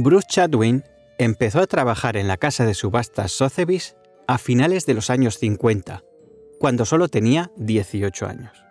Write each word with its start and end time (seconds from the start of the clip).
Bruce 0.00 0.28
Chadwin 0.28 0.84
empezó 1.18 1.60
a 1.60 1.66
trabajar 1.66 2.16
en 2.16 2.28
la 2.28 2.36
casa 2.36 2.64
de 2.64 2.74
subastas 2.74 3.32
Sotheby's 3.32 3.96
a 4.28 4.38
finales 4.38 4.86
de 4.86 4.94
los 4.94 5.10
años 5.10 5.38
50, 5.38 6.04
cuando 6.60 6.84
solo 6.84 7.08
tenía 7.08 7.50
18 7.56 8.26
años. 8.26 8.64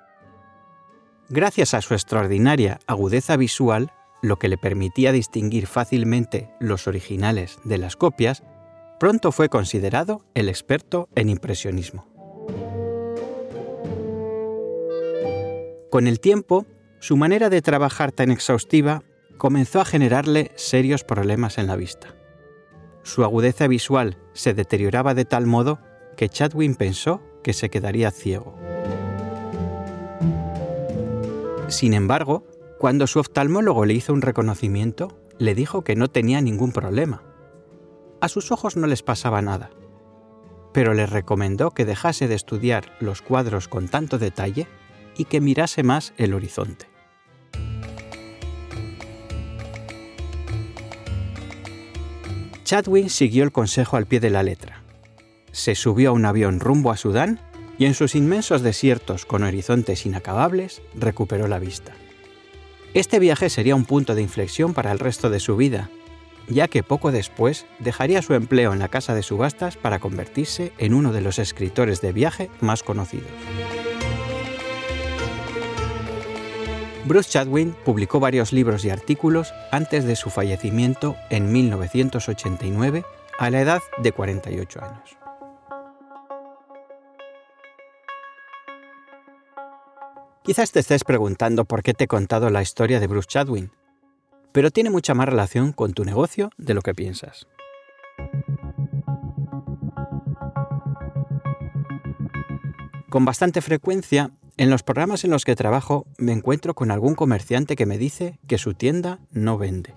Gracias 1.27 1.73
a 1.73 1.81
su 1.81 1.95
extraordinaria 1.95 2.79
agudeza 2.87 3.35
visual, 3.35 3.91
lo 4.21 4.37
que 4.37 4.47
le 4.47 4.57
permitía 4.57 5.11
distinguir 5.11 5.67
fácilmente 5.67 6.49
los 6.59 6.87
originales 6.87 7.59
de 7.63 7.77
las 7.77 7.95
copias, 7.95 8.43
pronto 8.99 9.31
fue 9.31 9.49
considerado 9.49 10.25
el 10.33 10.49
experto 10.49 11.09
en 11.15 11.29
impresionismo. 11.29 12.05
Con 15.91 16.07
el 16.07 16.19
tiempo, 16.19 16.65
su 16.99 17.15
manera 17.15 17.49
de 17.49 17.61
trabajar 17.61 18.11
tan 18.11 18.31
exhaustiva 18.31 19.03
comenzó 19.37 19.79
a 19.79 19.85
generarle 19.85 20.51
serios 20.55 21.03
problemas 21.03 21.57
en 21.57 21.67
la 21.67 21.75
vista. 21.75 22.15
Su 23.03 23.23
agudeza 23.23 23.67
visual 23.67 24.17
se 24.33 24.53
deterioraba 24.53 25.13
de 25.13 25.25
tal 25.25 25.45
modo 25.45 25.79
que 26.17 26.27
Chadwin 26.27 26.75
pensó 26.75 27.21
que 27.43 27.53
se 27.53 27.69
quedaría 27.69 28.11
ciego. 28.11 28.55
Sin 31.69 31.93
embargo, 31.93 32.45
cuando 32.77 33.07
su 33.07 33.19
oftalmólogo 33.19 33.85
le 33.85 33.93
hizo 33.93 34.13
un 34.13 34.21
reconocimiento, 34.21 35.19
le 35.39 35.55
dijo 35.55 35.83
que 35.83 35.95
no 35.95 36.09
tenía 36.09 36.41
ningún 36.41 36.71
problema. 36.71 37.23
A 38.21 38.29
sus 38.29 38.51
ojos 38.51 38.77
no 38.77 38.87
les 38.87 39.03
pasaba 39.03 39.41
nada, 39.41 39.71
pero 40.73 40.93
le 40.93 41.05
recomendó 41.05 41.71
que 41.71 41.85
dejase 41.85 42.27
de 42.27 42.35
estudiar 42.35 42.95
los 42.99 43.21
cuadros 43.21 43.67
con 43.67 43.87
tanto 43.87 44.19
detalle 44.19 44.67
y 45.15 45.25
que 45.25 45.41
mirase 45.41 45.83
más 45.83 46.13
el 46.17 46.33
horizonte. 46.33 46.87
Chadwin 52.63 53.09
siguió 53.09 53.43
el 53.43 53.51
consejo 53.51 53.97
al 53.97 54.07
pie 54.07 54.19
de 54.19 54.29
la 54.29 54.43
letra. 54.43 54.83
Se 55.51 55.73
subió 55.73 56.09
a 56.09 56.13
un 56.13 56.25
avión 56.25 56.59
rumbo 56.59 56.91
a 56.91 56.97
Sudán 56.97 57.39
y 57.79 57.85
en 57.85 57.93
sus 57.93 58.13
inmensos 58.13 58.61
desiertos 58.61 59.25
con 59.25 59.43
horizontes 59.43 60.05
inacabables 60.05 60.81
recuperó 60.93 61.47
la 61.47 61.59
vista. 61.59 61.93
Este 62.93 63.19
viaje 63.19 63.49
sería 63.49 63.75
un 63.75 63.85
punto 63.85 64.15
de 64.15 64.21
inflexión 64.21 64.73
para 64.73 64.91
el 64.91 64.99
resto 64.99 65.29
de 65.29 65.39
su 65.39 65.57
vida, 65.57 65.89
ya 66.47 66.67
que 66.67 66.83
poco 66.83 67.11
después 67.11 67.65
dejaría 67.79 68.21
su 68.21 68.33
empleo 68.33 68.73
en 68.73 68.79
la 68.79 68.87
casa 68.87 69.13
de 69.13 69.23
subastas 69.23 69.77
para 69.77 69.99
convertirse 69.99 70.71
en 70.77 70.93
uno 70.93 71.11
de 71.11 71.21
los 71.21 71.39
escritores 71.39 72.01
de 72.01 72.13
viaje 72.13 72.49
más 72.61 72.83
conocidos. 72.83 73.27
Bruce 77.05 77.29
Chadwin 77.29 77.73
publicó 77.85 78.19
varios 78.19 78.51
libros 78.51 78.83
y 78.83 78.89
artículos 78.89 79.53
antes 79.71 80.03
de 80.03 80.17
su 80.17 80.29
fallecimiento 80.29 81.15
en 81.29 81.51
1989 81.51 83.05
a 83.39 83.49
la 83.49 83.61
edad 83.61 83.81
de 83.99 84.11
48 84.11 84.83
años. 84.83 85.26
Quizás 90.47 90.71
te 90.71 90.79
estés 90.79 91.03
preguntando 91.03 91.65
por 91.65 91.83
qué 91.83 91.93
te 91.93 92.05
he 92.05 92.07
contado 92.07 92.49
la 92.49 92.61
historia 92.61 93.01
de 93.01 93.07
Bruce 93.07 93.27
Chadwin, 93.27 93.69
pero 94.53 94.71
tiene 94.71 94.89
mucha 94.89 95.13
más 95.13 95.27
relación 95.27 95.73
con 95.73 95.91
tu 95.91 96.05
negocio 96.05 96.51
de 96.57 96.73
lo 96.73 96.81
que 96.81 96.95
piensas. 96.95 97.47
Con 103.09 103.25
bastante 103.25 103.61
frecuencia 103.61 104.31
en 104.55 104.69
los 104.69 104.83
programas 104.83 105.25
en 105.25 105.31
los 105.31 105.43
que 105.43 105.57
trabajo 105.57 106.05
me 106.17 106.31
encuentro 106.31 106.75
con 106.75 106.91
algún 106.91 107.15
comerciante 107.15 107.75
que 107.75 107.85
me 107.85 107.97
dice 107.97 108.39
que 108.47 108.57
su 108.57 108.73
tienda 108.73 109.19
no 109.31 109.57
vende. 109.57 109.93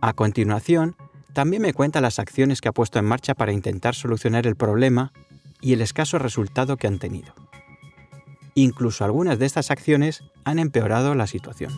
A 0.00 0.12
continuación, 0.12 0.94
también 1.32 1.62
me 1.62 1.74
cuenta 1.74 2.00
las 2.00 2.20
acciones 2.20 2.60
que 2.60 2.68
ha 2.68 2.72
puesto 2.72 3.00
en 3.00 3.06
marcha 3.06 3.34
para 3.34 3.50
intentar 3.50 3.96
solucionar 3.96 4.46
el 4.46 4.54
problema 4.54 5.12
y 5.60 5.72
el 5.72 5.80
escaso 5.80 6.20
resultado 6.20 6.76
que 6.76 6.86
han 6.86 7.00
tenido. 7.00 7.41
Incluso 8.54 9.04
algunas 9.04 9.38
de 9.38 9.46
estas 9.46 9.70
acciones 9.70 10.22
han 10.44 10.58
empeorado 10.58 11.14
la 11.14 11.26
situación. 11.26 11.72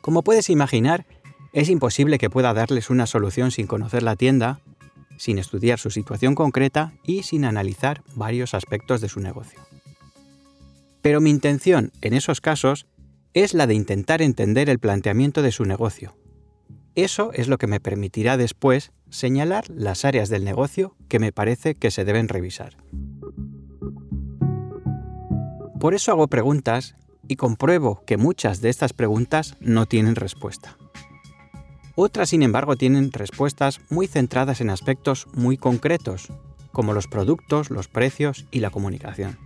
Como 0.00 0.22
puedes 0.22 0.50
imaginar, 0.50 1.06
es 1.52 1.68
imposible 1.68 2.18
que 2.18 2.30
pueda 2.30 2.54
darles 2.54 2.90
una 2.90 3.06
solución 3.06 3.50
sin 3.50 3.66
conocer 3.66 4.02
la 4.02 4.16
tienda 4.16 4.60
sin 5.22 5.38
estudiar 5.38 5.78
su 5.78 5.90
situación 5.90 6.34
concreta 6.34 6.94
y 7.04 7.22
sin 7.22 7.44
analizar 7.44 8.02
varios 8.16 8.54
aspectos 8.54 9.00
de 9.00 9.08
su 9.08 9.20
negocio. 9.20 9.60
Pero 11.00 11.20
mi 11.20 11.30
intención 11.30 11.92
en 12.00 12.14
esos 12.14 12.40
casos 12.40 12.86
es 13.32 13.54
la 13.54 13.68
de 13.68 13.74
intentar 13.74 14.20
entender 14.20 14.68
el 14.68 14.80
planteamiento 14.80 15.42
de 15.42 15.52
su 15.52 15.64
negocio. 15.64 16.16
Eso 16.96 17.30
es 17.34 17.46
lo 17.46 17.56
que 17.56 17.68
me 17.68 17.78
permitirá 17.78 18.36
después 18.36 18.90
señalar 19.10 19.70
las 19.70 20.04
áreas 20.04 20.28
del 20.28 20.44
negocio 20.44 20.96
que 21.08 21.20
me 21.20 21.30
parece 21.30 21.76
que 21.76 21.92
se 21.92 22.04
deben 22.04 22.26
revisar. 22.26 22.76
Por 25.82 25.94
eso 25.94 26.12
hago 26.12 26.28
preguntas 26.28 26.94
y 27.26 27.34
compruebo 27.34 28.04
que 28.06 28.16
muchas 28.16 28.60
de 28.60 28.68
estas 28.68 28.92
preguntas 28.92 29.56
no 29.58 29.86
tienen 29.86 30.14
respuesta. 30.14 30.76
Otras, 31.96 32.28
sin 32.28 32.44
embargo, 32.44 32.76
tienen 32.76 33.10
respuestas 33.10 33.80
muy 33.90 34.06
centradas 34.06 34.60
en 34.60 34.70
aspectos 34.70 35.26
muy 35.34 35.56
concretos, 35.56 36.28
como 36.70 36.92
los 36.92 37.08
productos, 37.08 37.70
los 37.70 37.88
precios 37.88 38.46
y 38.52 38.60
la 38.60 38.70
comunicación. 38.70 39.40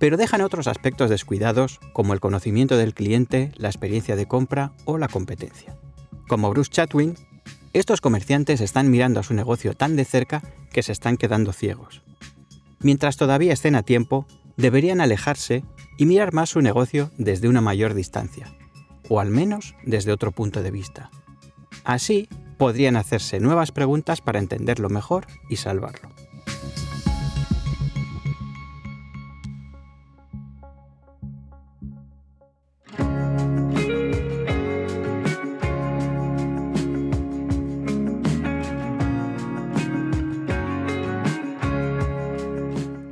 Pero 0.00 0.16
dejan 0.16 0.40
otros 0.40 0.66
aspectos 0.66 1.08
descuidados, 1.08 1.78
como 1.92 2.14
el 2.14 2.20
conocimiento 2.20 2.76
del 2.76 2.92
cliente, 2.92 3.52
la 3.54 3.68
experiencia 3.68 4.16
de 4.16 4.26
compra 4.26 4.72
o 4.86 4.98
la 4.98 5.06
competencia. 5.06 5.78
Como 6.26 6.50
Bruce 6.50 6.72
Chatwin, 6.72 7.14
estos 7.74 8.00
comerciantes 8.00 8.60
están 8.60 8.90
mirando 8.90 9.20
a 9.20 9.22
su 9.22 9.34
negocio 9.34 9.74
tan 9.74 9.94
de 9.94 10.04
cerca 10.04 10.42
que 10.72 10.82
se 10.82 10.90
están 10.90 11.16
quedando 11.16 11.52
ciegos. 11.52 12.02
Mientras 12.80 13.16
todavía 13.16 13.52
estén 13.52 13.76
a 13.76 13.84
tiempo, 13.84 14.26
deberían 14.60 15.00
alejarse 15.00 15.64
y 15.98 16.06
mirar 16.06 16.32
más 16.32 16.50
su 16.50 16.60
negocio 16.60 17.10
desde 17.18 17.48
una 17.48 17.60
mayor 17.60 17.94
distancia, 17.94 18.46
o 19.08 19.20
al 19.20 19.30
menos 19.30 19.74
desde 19.84 20.12
otro 20.12 20.32
punto 20.32 20.62
de 20.62 20.70
vista, 20.70 21.10
Así, 21.84 22.28
podrían 22.58 22.96
hacerse 22.96 23.40
nuevas 23.40 23.72
preguntas 23.72 24.20
para 24.20 24.38
entenderlo 24.38 24.88
mejor 24.88 25.26
y 25.48 25.56
salvarlo. 25.56 26.10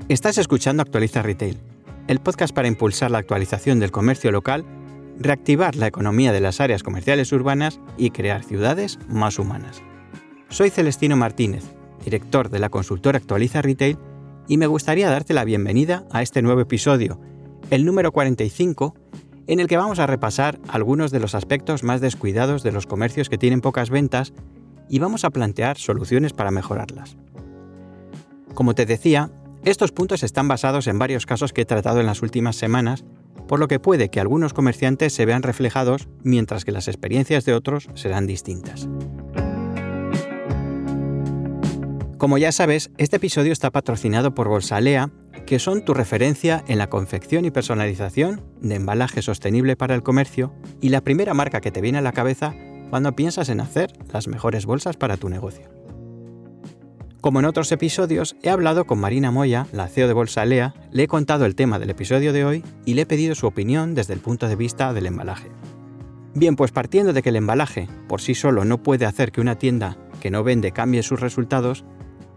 Estás 0.08 0.38
escuchando 0.38 0.82
Actualiza 0.82 1.20
Retail, 1.20 1.58
el 2.06 2.20
podcast 2.20 2.54
para 2.54 2.66
impulsar 2.66 3.10
la 3.10 3.18
actualización 3.18 3.78
del 3.78 3.90
comercio 3.90 4.32
local 4.32 4.64
reactivar 5.18 5.76
la 5.76 5.86
economía 5.86 6.32
de 6.32 6.40
las 6.40 6.62
áreas 6.62 6.82
comerciales 6.82 7.30
urbanas 7.30 7.78
y 7.98 8.08
crear 8.10 8.42
ciudades 8.42 8.98
más 9.06 9.38
humanas. 9.38 9.82
Soy 10.48 10.70
Celestino 10.70 11.18
Martínez, 11.18 11.64
director 12.02 12.48
de 12.48 12.58
la 12.58 12.70
consultora 12.70 13.18
Actualiza 13.18 13.60
Retail, 13.60 13.98
y 14.46 14.56
me 14.56 14.66
gustaría 14.66 15.10
darte 15.10 15.34
la 15.34 15.44
bienvenida 15.44 16.06
a 16.10 16.22
este 16.22 16.40
nuevo 16.40 16.62
episodio, 16.62 17.20
el 17.70 17.84
número 17.84 18.10
45, 18.10 18.94
en 19.46 19.60
el 19.60 19.66
que 19.66 19.76
vamos 19.76 19.98
a 19.98 20.06
repasar 20.06 20.58
algunos 20.68 21.10
de 21.10 21.20
los 21.20 21.34
aspectos 21.34 21.82
más 21.82 22.00
descuidados 22.00 22.62
de 22.62 22.72
los 22.72 22.86
comercios 22.86 23.28
que 23.28 23.36
tienen 23.36 23.60
pocas 23.60 23.90
ventas 23.90 24.32
y 24.88 25.00
vamos 25.00 25.24
a 25.24 25.30
plantear 25.30 25.76
soluciones 25.76 26.32
para 26.32 26.50
mejorarlas. 26.50 27.18
Como 28.54 28.74
te 28.74 28.86
decía, 28.86 29.30
estos 29.64 29.92
puntos 29.92 30.22
están 30.22 30.48
basados 30.48 30.86
en 30.86 30.98
varios 30.98 31.26
casos 31.26 31.52
que 31.52 31.62
he 31.62 31.66
tratado 31.66 32.00
en 32.00 32.06
las 32.06 32.22
últimas 32.22 32.56
semanas 32.56 33.04
por 33.48 33.58
lo 33.58 33.66
que 33.66 33.80
puede 33.80 34.10
que 34.10 34.20
algunos 34.20 34.52
comerciantes 34.52 35.12
se 35.12 35.26
vean 35.26 35.42
reflejados 35.42 36.06
mientras 36.22 36.64
que 36.64 36.70
las 36.70 36.86
experiencias 36.86 37.44
de 37.44 37.54
otros 37.54 37.88
serán 37.94 38.26
distintas. 38.26 38.88
Como 42.18 42.36
ya 42.36 42.52
sabes, 42.52 42.90
este 42.98 43.16
episodio 43.16 43.52
está 43.52 43.70
patrocinado 43.70 44.34
por 44.34 44.48
Bolsalea, 44.48 45.10
que 45.46 45.58
son 45.58 45.84
tu 45.84 45.94
referencia 45.94 46.62
en 46.68 46.78
la 46.78 46.90
confección 46.90 47.44
y 47.44 47.50
personalización 47.50 48.42
de 48.60 48.74
embalaje 48.74 49.22
sostenible 49.22 49.76
para 49.76 49.94
el 49.94 50.02
comercio 50.02 50.52
y 50.80 50.90
la 50.90 51.00
primera 51.00 51.32
marca 51.32 51.60
que 51.60 51.70
te 51.70 51.80
viene 51.80 51.98
a 51.98 52.02
la 52.02 52.12
cabeza 52.12 52.54
cuando 52.90 53.14
piensas 53.14 53.48
en 53.48 53.60
hacer 53.60 53.92
las 54.12 54.28
mejores 54.28 54.66
bolsas 54.66 54.96
para 54.96 55.16
tu 55.16 55.28
negocio. 55.28 55.77
Como 57.20 57.40
en 57.40 57.46
otros 57.46 57.72
episodios, 57.72 58.36
he 58.44 58.50
hablado 58.50 58.86
con 58.86 59.00
Marina 59.00 59.32
Moya, 59.32 59.66
la 59.72 59.88
CEO 59.88 60.06
de 60.06 60.14
Bolsalea, 60.14 60.74
le 60.92 61.02
he 61.02 61.08
contado 61.08 61.46
el 61.46 61.56
tema 61.56 61.80
del 61.80 61.90
episodio 61.90 62.32
de 62.32 62.44
hoy 62.44 62.64
y 62.86 62.94
le 62.94 63.02
he 63.02 63.06
pedido 63.06 63.34
su 63.34 63.48
opinión 63.48 63.96
desde 63.96 64.14
el 64.14 64.20
punto 64.20 64.46
de 64.46 64.54
vista 64.54 64.92
del 64.92 65.06
embalaje. 65.06 65.50
Bien, 66.34 66.54
pues 66.54 66.70
partiendo 66.70 67.12
de 67.12 67.20
que 67.20 67.30
el 67.30 67.36
embalaje 67.36 67.88
por 68.06 68.20
sí 68.20 68.36
solo 68.36 68.64
no 68.64 68.84
puede 68.84 69.04
hacer 69.04 69.32
que 69.32 69.40
una 69.40 69.56
tienda 69.56 69.96
que 70.20 70.30
no 70.30 70.44
vende 70.44 70.70
cambie 70.70 71.02
sus 71.02 71.20
resultados, 71.20 71.84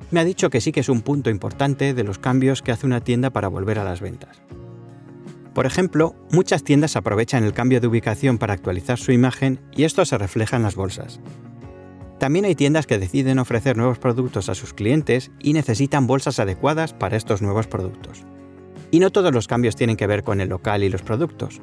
me 0.09 0.19
ha 0.19 0.25
dicho 0.25 0.49
que 0.49 0.61
sí 0.61 0.71
que 0.71 0.79
es 0.79 0.89
un 0.89 1.01
punto 1.01 1.29
importante 1.29 1.93
de 1.93 2.03
los 2.03 2.17
cambios 2.17 2.63
que 2.63 2.71
hace 2.71 2.87
una 2.87 3.01
tienda 3.01 3.29
para 3.29 3.49
volver 3.49 3.77
a 3.77 3.83
las 3.83 4.01
ventas. 4.01 4.41
Por 5.53 5.67
ejemplo, 5.67 6.15
muchas 6.31 6.63
tiendas 6.63 6.95
aprovechan 6.95 7.43
el 7.43 7.53
cambio 7.53 7.81
de 7.81 7.87
ubicación 7.87 8.39
para 8.39 8.53
actualizar 8.53 8.97
su 8.97 9.11
imagen 9.11 9.59
y 9.75 9.83
esto 9.83 10.03
se 10.05 10.17
refleja 10.17 10.57
en 10.57 10.63
las 10.63 10.75
bolsas. 10.75 11.19
También 12.21 12.45
hay 12.45 12.53
tiendas 12.53 12.85
que 12.85 12.99
deciden 12.99 13.39
ofrecer 13.39 13.77
nuevos 13.77 13.97
productos 13.97 14.47
a 14.47 14.53
sus 14.53 14.75
clientes 14.75 15.31
y 15.39 15.53
necesitan 15.53 16.05
bolsas 16.05 16.37
adecuadas 16.37 16.93
para 16.93 17.17
estos 17.17 17.41
nuevos 17.41 17.65
productos. 17.65 18.25
Y 18.91 18.99
no 18.99 19.09
todos 19.09 19.33
los 19.33 19.47
cambios 19.47 19.75
tienen 19.75 19.97
que 19.97 20.05
ver 20.05 20.21
con 20.21 20.39
el 20.39 20.49
local 20.49 20.83
y 20.83 20.89
los 20.89 21.01
productos. 21.01 21.61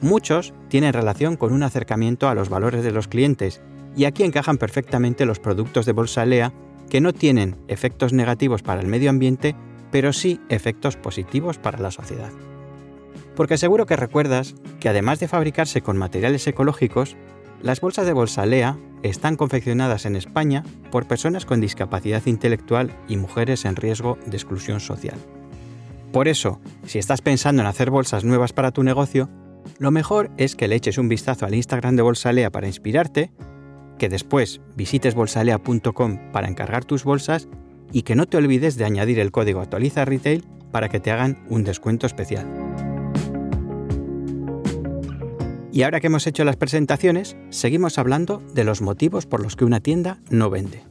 Muchos 0.00 0.52
tienen 0.66 0.94
relación 0.94 1.36
con 1.36 1.52
un 1.52 1.62
acercamiento 1.62 2.28
a 2.28 2.34
los 2.34 2.48
valores 2.48 2.82
de 2.82 2.90
los 2.90 3.06
clientes 3.06 3.62
y 3.94 4.04
aquí 4.04 4.24
encajan 4.24 4.58
perfectamente 4.58 5.26
los 5.26 5.38
productos 5.38 5.86
de 5.86 5.92
Bolsa 5.92 6.26
Lea 6.26 6.52
que 6.88 7.00
no 7.00 7.12
tienen 7.12 7.54
efectos 7.68 8.12
negativos 8.12 8.62
para 8.62 8.80
el 8.80 8.88
medio 8.88 9.10
ambiente, 9.10 9.54
pero 9.92 10.12
sí 10.12 10.40
efectos 10.48 10.96
positivos 10.96 11.58
para 11.58 11.78
la 11.78 11.92
sociedad. 11.92 12.32
Porque 13.36 13.58
seguro 13.58 13.86
que 13.86 13.94
recuerdas 13.94 14.56
que 14.80 14.88
además 14.88 15.20
de 15.20 15.28
fabricarse 15.28 15.82
con 15.82 15.96
materiales 15.96 16.44
ecológicos, 16.48 17.16
las 17.62 17.80
bolsas 17.80 18.06
de 18.06 18.12
Bolsalea 18.12 18.78
están 19.02 19.36
confeccionadas 19.36 20.06
en 20.06 20.16
España 20.16 20.64
por 20.90 21.06
personas 21.06 21.46
con 21.46 21.60
discapacidad 21.60 22.24
intelectual 22.26 22.96
y 23.08 23.16
mujeres 23.16 23.64
en 23.64 23.76
riesgo 23.76 24.18
de 24.26 24.36
exclusión 24.36 24.80
social. 24.80 25.18
Por 26.12 26.28
eso, 26.28 26.60
si 26.84 26.98
estás 26.98 27.22
pensando 27.22 27.62
en 27.62 27.68
hacer 27.68 27.90
bolsas 27.90 28.24
nuevas 28.24 28.52
para 28.52 28.72
tu 28.72 28.82
negocio, 28.82 29.28
lo 29.78 29.90
mejor 29.90 30.30
es 30.36 30.56
que 30.56 30.68
le 30.68 30.76
eches 30.76 30.98
un 30.98 31.08
vistazo 31.08 31.46
al 31.46 31.54
Instagram 31.54 31.96
de 31.96 32.02
Bolsalea 32.02 32.50
para 32.50 32.66
inspirarte 32.66 33.30
que 33.98 34.08
después 34.08 34.60
visites 34.76 35.14
bolsalea.com 35.14 36.32
para 36.32 36.48
encargar 36.48 36.84
tus 36.84 37.04
bolsas 37.04 37.48
y 37.92 38.02
que 38.02 38.14
no 38.14 38.26
te 38.26 38.38
olvides 38.38 38.76
de 38.76 38.84
añadir 38.84 39.20
el 39.20 39.30
código 39.30 39.60
actualiza 39.60 40.04
retail 40.04 40.44
para 40.72 40.88
que 40.88 41.00
te 41.00 41.10
hagan 41.10 41.44
un 41.48 41.64
descuento 41.64 42.06
especial. 42.06 42.89
Y 45.72 45.82
ahora 45.82 46.00
que 46.00 46.08
hemos 46.08 46.26
hecho 46.26 46.44
las 46.44 46.56
presentaciones, 46.56 47.36
seguimos 47.50 47.98
hablando 47.98 48.42
de 48.54 48.64
los 48.64 48.80
motivos 48.82 49.26
por 49.26 49.40
los 49.42 49.54
que 49.54 49.64
una 49.64 49.80
tienda 49.80 50.18
no 50.28 50.50
vende. 50.50 50.82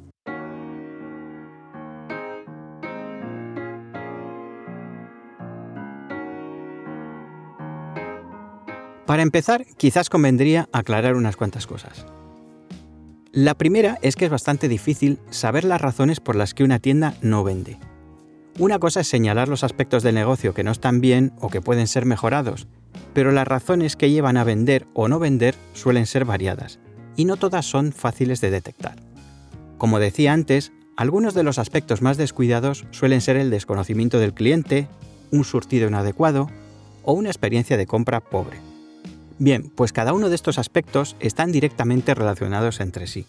Para 9.06 9.24
empezar, 9.24 9.66
quizás 9.76 10.08
convendría 10.08 10.70
aclarar 10.72 11.16
unas 11.16 11.36
cuantas 11.36 11.66
cosas. 11.66 12.06
La 13.32 13.56
primera 13.56 13.98
es 14.04 14.16
que 14.16 14.26
es 14.26 14.32
bastante 14.32 14.68
difícil 14.68 15.20
saber 15.32 15.64
las 15.64 15.82
razones 15.82 16.20
por 16.20 16.36
las 16.36 16.54
que 16.54 16.64
una 16.64 16.80
tienda 16.80 17.16
no 17.22 17.44
vende. 17.44 17.80
Una 18.60 18.78
cosa 18.78 19.02
es 19.02 19.08
señalar 19.08 19.48
los 19.48 19.64
aspectos 19.64 20.04
del 20.04 20.16
negocio 20.16 20.54
que 20.54 20.64
no 20.64 20.72
están 20.72 21.02
bien 21.02 21.34
o 21.40 21.50
que 21.50 21.62
pueden 21.62 21.88
ser 21.88 22.06
mejorados, 22.06 22.68
pero 23.14 23.32
las 23.32 23.48
razones 23.48 23.96
que 23.96 24.10
llevan 24.10 24.38
a 24.38 24.44
vender 24.44 24.88
o 24.94 25.08
no 25.08 25.20
vender 25.20 25.56
suelen 25.74 26.06
ser 26.06 26.26
variadas, 26.26 26.80
y 27.16 27.26
no 27.26 27.38
todas 27.38 27.66
son 27.66 27.92
fáciles 27.92 28.42
de 28.42 28.52
detectar. 28.52 28.96
Como 29.78 30.00
decía 30.00 30.34
antes, 30.34 30.72
algunos 30.98 31.34
de 31.34 31.44
los 31.44 31.60
aspectos 31.60 32.02
más 32.02 32.18
descuidados 32.18 32.86
suelen 32.92 33.22
ser 33.22 33.38
el 33.38 33.50
desconocimiento 33.50 34.20
del 34.20 34.34
cliente, 34.34 34.88
un 35.32 35.46
surtido 35.46 35.88
inadecuado 35.88 36.50
o 37.04 37.14
una 37.14 37.30
experiencia 37.30 37.78
de 37.78 37.88
compra 37.88 38.20
pobre. 38.20 38.58
Bien, 39.38 39.72
pues 39.74 39.94
cada 39.94 40.12
uno 40.12 40.28
de 40.28 40.36
estos 40.36 40.60
aspectos 40.60 41.16
están 41.22 41.54
directamente 41.54 42.14
relacionados 42.14 42.82
entre 42.82 43.08
sí. 43.08 43.26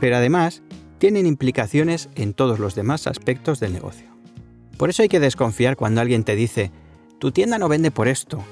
Pero 0.00 0.16
además, 0.16 0.62
tienen 0.98 1.26
implicaciones 1.26 2.08
en 2.14 2.32
todos 2.32 2.58
los 2.58 2.74
demás 2.74 3.06
aspectos 3.06 3.60
del 3.60 3.74
negocio. 3.74 4.08
Por 4.78 4.88
eso 4.88 5.02
hay 5.02 5.08
que 5.08 5.20
desconfiar 5.20 5.76
cuando 5.76 6.00
alguien 6.00 6.24
te 6.24 6.36
dice, 6.36 6.70
tu 7.18 7.32
tienda 7.32 7.58
no 7.58 7.68
vende 7.68 7.90
por 7.90 8.08
esto, 8.08 8.42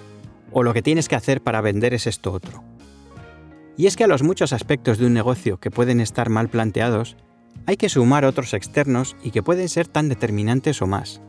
o 0.52 0.62
lo 0.62 0.74
que 0.74 0.82
tienes 0.82 1.08
que 1.08 1.16
hacer 1.16 1.42
para 1.42 1.60
vender 1.60 1.94
es 1.94 2.06
esto 2.06 2.32
otro. 2.32 2.62
Y 3.76 3.86
es 3.86 3.96
que 3.96 4.04
a 4.04 4.08
los 4.08 4.22
muchos 4.22 4.52
aspectos 4.52 4.98
de 4.98 5.06
un 5.06 5.14
negocio 5.14 5.58
que 5.58 5.70
pueden 5.70 6.00
estar 6.00 6.30
mal 6.30 6.48
planteados, 6.48 7.16
hay 7.66 7.76
que 7.76 7.88
sumar 7.88 8.24
otros 8.24 8.54
externos 8.54 9.16
y 9.22 9.30
que 9.30 9.42
pueden 9.42 9.68
ser 9.68 9.86
tan 9.86 10.08
determinantes 10.08 10.82
o 10.82 10.86
más. 10.86 11.20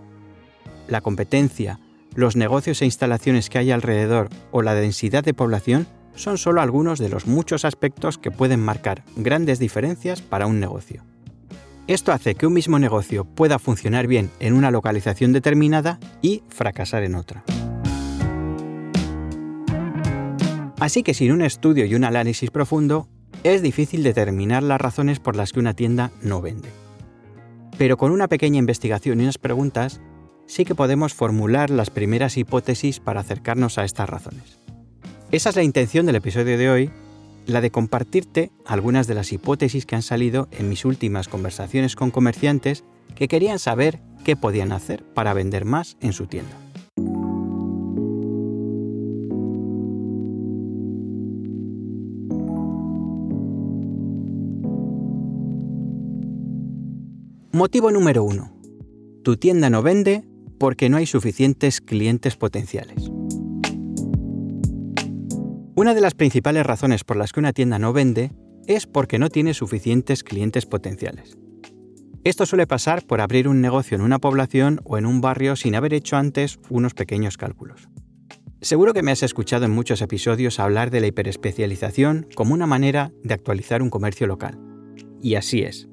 La 0.87 1.01
competencia, 1.01 1.79
los 2.15 2.35
negocios 2.35 2.81
e 2.81 2.85
instalaciones 2.85 3.49
que 3.49 3.59
hay 3.59 3.71
alrededor 3.71 4.29
o 4.51 4.61
la 4.61 4.73
densidad 4.73 5.23
de 5.23 5.33
población 5.33 5.87
son 6.15 6.37
solo 6.37 6.61
algunos 6.61 6.99
de 6.99 7.09
los 7.09 7.27
muchos 7.27 7.65
aspectos 7.65 8.17
que 8.17 8.31
pueden 8.31 8.59
marcar 8.59 9.03
grandes 9.15 9.59
diferencias 9.59 10.21
para 10.21 10.47
un 10.47 10.59
negocio. 10.59 11.03
Esto 11.87 12.11
hace 12.11 12.35
que 12.35 12.45
un 12.45 12.53
mismo 12.53 12.77
negocio 12.77 13.25
pueda 13.25 13.57
funcionar 13.57 14.05
bien 14.05 14.29
en 14.39 14.53
una 14.53 14.69
localización 14.69 15.33
determinada 15.33 15.99
y 16.21 16.43
fracasar 16.49 17.03
en 17.03 17.15
otra. 17.15 17.43
Así 20.79 21.03
que 21.03 21.13
sin 21.13 21.31
un 21.33 21.41
estudio 21.41 21.85
y 21.85 21.95
un 21.95 22.05
análisis 22.05 22.51
profundo, 22.51 23.09
es 23.43 23.61
difícil 23.61 24.01
determinar 24.01 24.63
las 24.63 24.79
razones 24.79 25.19
por 25.19 25.35
las 25.35 25.51
que 25.51 25.59
una 25.59 25.73
tienda 25.73 26.11
no 26.21 26.41
vende. 26.41 26.69
Pero 27.77 27.97
con 27.97 28.11
una 28.11 28.29
pequeña 28.29 28.59
investigación 28.59 29.19
y 29.19 29.23
unas 29.23 29.37
preguntas, 29.37 29.99
sí 30.45 30.63
que 30.63 30.75
podemos 30.75 31.13
formular 31.13 31.69
las 31.69 31.89
primeras 31.89 32.37
hipótesis 32.37 32.99
para 32.99 33.19
acercarnos 33.19 33.77
a 33.77 33.83
estas 33.83 34.09
razones. 34.09 34.59
Esa 35.31 35.49
es 35.49 35.55
la 35.57 35.63
intención 35.63 36.05
del 36.05 36.15
episodio 36.15 36.57
de 36.57 36.69
hoy, 36.69 36.91
la 37.45 37.61
de 37.61 37.71
compartirte 37.71 38.51
algunas 38.65 39.05
de 39.07 39.15
las 39.15 39.33
hipótesis 39.33 39.85
que 39.85 39.95
han 39.95 40.01
salido 40.01 40.47
en 40.51 40.69
mis 40.69 40.85
últimas 40.85 41.27
conversaciones 41.27 41.95
con 41.95 42.09
comerciantes 42.09 42.85
que 43.15 43.27
querían 43.27 43.59
saber 43.59 43.99
qué 44.23 44.37
podían 44.37 44.71
hacer 44.71 45.03
para 45.13 45.33
vender 45.33 45.65
más 45.65 45.97
en 45.99 46.13
su 46.13 46.27
tienda. 46.27 46.68
Motivo 57.59 57.91
número 57.91 58.23
1. 58.23 59.21
Tu 59.21 59.35
tienda 59.35 59.69
no 59.69 59.83
vende 59.83 60.23
porque 60.61 60.87
no 60.87 60.95
hay 60.95 61.05
suficientes 61.05 61.81
clientes 61.81 62.37
potenciales. 62.37 63.11
Una 65.75 65.93
de 65.93 65.99
las 65.99 66.13
principales 66.13 66.65
razones 66.65 67.03
por 67.03 67.17
las 67.17 67.33
que 67.33 67.41
una 67.41 67.51
tienda 67.51 67.77
no 67.77 67.91
vende 67.91 68.31
es 68.65 68.87
porque 68.87 69.19
no 69.19 69.29
tiene 69.29 69.53
suficientes 69.53 70.23
clientes 70.23 70.65
potenciales. 70.65 71.37
Esto 72.23 72.45
suele 72.45 72.65
pasar 72.65 73.05
por 73.05 73.19
abrir 73.19 73.49
un 73.49 73.59
negocio 73.59 73.95
en 73.95 74.03
una 74.03 74.19
población 74.19 74.79
o 74.85 74.97
en 74.97 75.05
un 75.05 75.19
barrio 75.19 75.57
sin 75.57 75.75
haber 75.75 75.93
hecho 75.93 76.15
antes 76.15 76.59
unos 76.69 76.93
pequeños 76.93 77.35
cálculos. 77.35 77.89
Seguro 78.61 78.93
que 78.93 79.03
me 79.03 79.11
has 79.11 79.21
escuchado 79.21 79.65
en 79.65 79.71
muchos 79.71 80.01
episodios 80.01 80.61
hablar 80.61 80.91
de 80.91 81.01
la 81.01 81.07
hiperespecialización 81.07 82.25
como 82.35 82.53
una 82.53 82.67
manera 82.67 83.11
de 83.21 83.33
actualizar 83.33 83.81
un 83.81 83.89
comercio 83.89 84.27
local. 84.27 84.57
Y 85.21 85.35
así 85.35 85.63
es. 85.63 85.89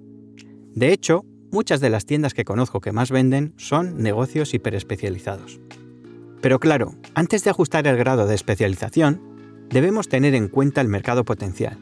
De 0.72 0.92
hecho, 0.92 1.24
Muchas 1.50 1.80
de 1.80 1.90
las 1.90 2.06
tiendas 2.06 2.34
que 2.34 2.44
conozco 2.44 2.80
que 2.80 2.92
más 2.92 3.10
venden 3.10 3.54
son 3.56 4.02
negocios 4.02 4.52
hiperespecializados. 4.52 5.60
Pero 6.40 6.58
claro, 6.60 6.94
antes 7.14 7.44
de 7.44 7.50
ajustar 7.50 7.86
el 7.86 7.96
grado 7.96 8.26
de 8.26 8.34
especialización, 8.34 9.20
debemos 9.70 10.08
tener 10.08 10.34
en 10.34 10.48
cuenta 10.48 10.80
el 10.80 10.88
mercado 10.88 11.24
potencial. 11.24 11.78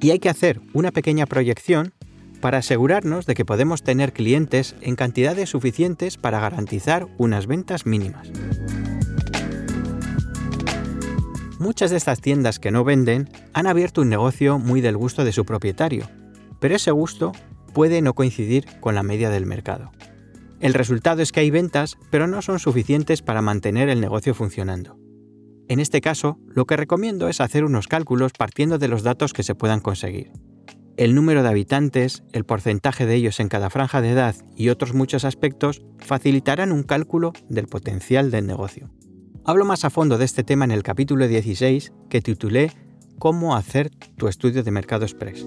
Y 0.00 0.10
hay 0.10 0.18
que 0.18 0.30
hacer 0.30 0.60
una 0.72 0.92
pequeña 0.92 1.26
proyección 1.26 1.92
para 2.40 2.58
asegurarnos 2.58 3.26
de 3.26 3.34
que 3.34 3.44
podemos 3.44 3.82
tener 3.82 4.12
clientes 4.12 4.74
en 4.80 4.96
cantidades 4.96 5.50
suficientes 5.50 6.16
para 6.16 6.40
garantizar 6.40 7.06
unas 7.18 7.46
ventas 7.46 7.86
mínimas. 7.86 8.30
Muchas 11.58 11.90
de 11.90 11.98
estas 11.98 12.22
tiendas 12.22 12.58
que 12.58 12.70
no 12.70 12.84
venden 12.84 13.28
han 13.52 13.66
abierto 13.66 14.00
un 14.00 14.08
negocio 14.08 14.58
muy 14.58 14.80
del 14.80 14.96
gusto 14.96 15.24
de 15.24 15.32
su 15.32 15.44
propietario, 15.44 16.08
pero 16.58 16.74
ese 16.74 16.90
gusto 16.90 17.32
puede 17.72 18.02
no 18.02 18.14
coincidir 18.14 18.66
con 18.80 18.94
la 18.94 19.02
media 19.02 19.30
del 19.30 19.46
mercado. 19.46 19.92
El 20.60 20.74
resultado 20.74 21.22
es 21.22 21.32
que 21.32 21.40
hay 21.40 21.50
ventas, 21.50 21.96
pero 22.10 22.26
no 22.26 22.42
son 22.42 22.58
suficientes 22.58 23.22
para 23.22 23.40
mantener 23.40 23.88
el 23.88 24.00
negocio 24.00 24.34
funcionando. 24.34 24.98
En 25.68 25.80
este 25.80 26.00
caso, 26.00 26.38
lo 26.48 26.66
que 26.66 26.76
recomiendo 26.76 27.28
es 27.28 27.40
hacer 27.40 27.64
unos 27.64 27.88
cálculos 27.88 28.32
partiendo 28.32 28.78
de 28.78 28.88
los 28.88 29.02
datos 29.02 29.32
que 29.32 29.42
se 29.42 29.54
puedan 29.54 29.80
conseguir. 29.80 30.32
El 30.96 31.14
número 31.14 31.42
de 31.42 31.48
habitantes, 31.48 32.24
el 32.32 32.44
porcentaje 32.44 33.06
de 33.06 33.14
ellos 33.14 33.40
en 33.40 33.48
cada 33.48 33.70
franja 33.70 34.02
de 34.02 34.10
edad 34.10 34.34
y 34.54 34.68
otros 34.68 34.92
muchos 34.92 35.24
aspectos 35.24 35.82
facilitarán 35.98 36.72
un 36.72 36.82
cálculo 36.82 37.32
del 37.48 37.68
potencial 37.68 38.30
del 38.30 38.46
negocio. 38.46 38.90
Hablo 39.46 39.64
más 39.64 39.84
a 39.86 39.90
fondo 39.90 40.18
de 40.18 40.26
este 40.26 40.44
tema 40.44 40.66
en 40.66 40.72
el 40.72 40.82
capítulo 40.82 41.26
16 41.26 41.92
que 42.10 42.20
titulé 42.20 42.72
Cómo 43.18 43.56
hacer 43.56 43.90
tu 44.16 44.28
estudio 44.28 44.62
de 44.62 44.70
mercado 44.70 45.04
express. 45.04 45.46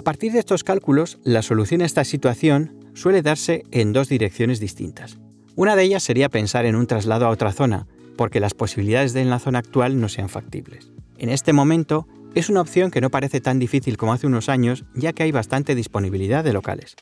A 0.00 0.02
partir 0.02 0.32
de 0.32 0.38
estos 0.38 0.64
cálculos, 0.64 1.18
la 1.24 1.42
solución 1.42 1.82
a 1.82 1.84
esta 1.84 2.04
situación 2.04 2.74
suele 2.94 3.20
darse 3.20 3.64
en 3.70 3.92
dos 3.92 4.08
direcciones 4.08 4.58
distintas. 4.58 5.18
Una 5.56 5.76
de 5.76 5.82
ellas 5.82 6.02
sería 6.02 6.30
pensar 6.30 6.64
en 6.64 6.74
un 6.74 6.86
traslado 6.86 7.26
a 7.26 7.28
otra 7.28 7.52
zona, 7.52 7.86
porque 8.16 8.40
las 8.40 8.54
posibilidades 8.54 9.12
de 9.12 9.20
en 9.20 9.28
la 9.28 9.38
zona 9.38 9.58
actual 9.58 10.00
no 10.00 10.08
sean 10.08 10.30
factibles. 10.30 10.90
En 11.18 11.28
este 11.28 11.52
momento, 11.52 12.08
es 12.34 12.48
una 12.48 12.62
opción 12.62 12.90
que 12.90 13.02
no 13.02 13.10
parece 13.10 13.42
tan 13.42 13.58
difícil 13.58 13.98
como 13.98 14.14
hace 14.14 14.26
unos 14.26 14.48
años, 14.48 14.86
ya 14.94 15.12
que 15.12 15.24
hay 15.24 15.32
bastante 15.32 15.74
disponibilidad 15.74 16.44
de 16.44 16.54
locales. 16.54 16.96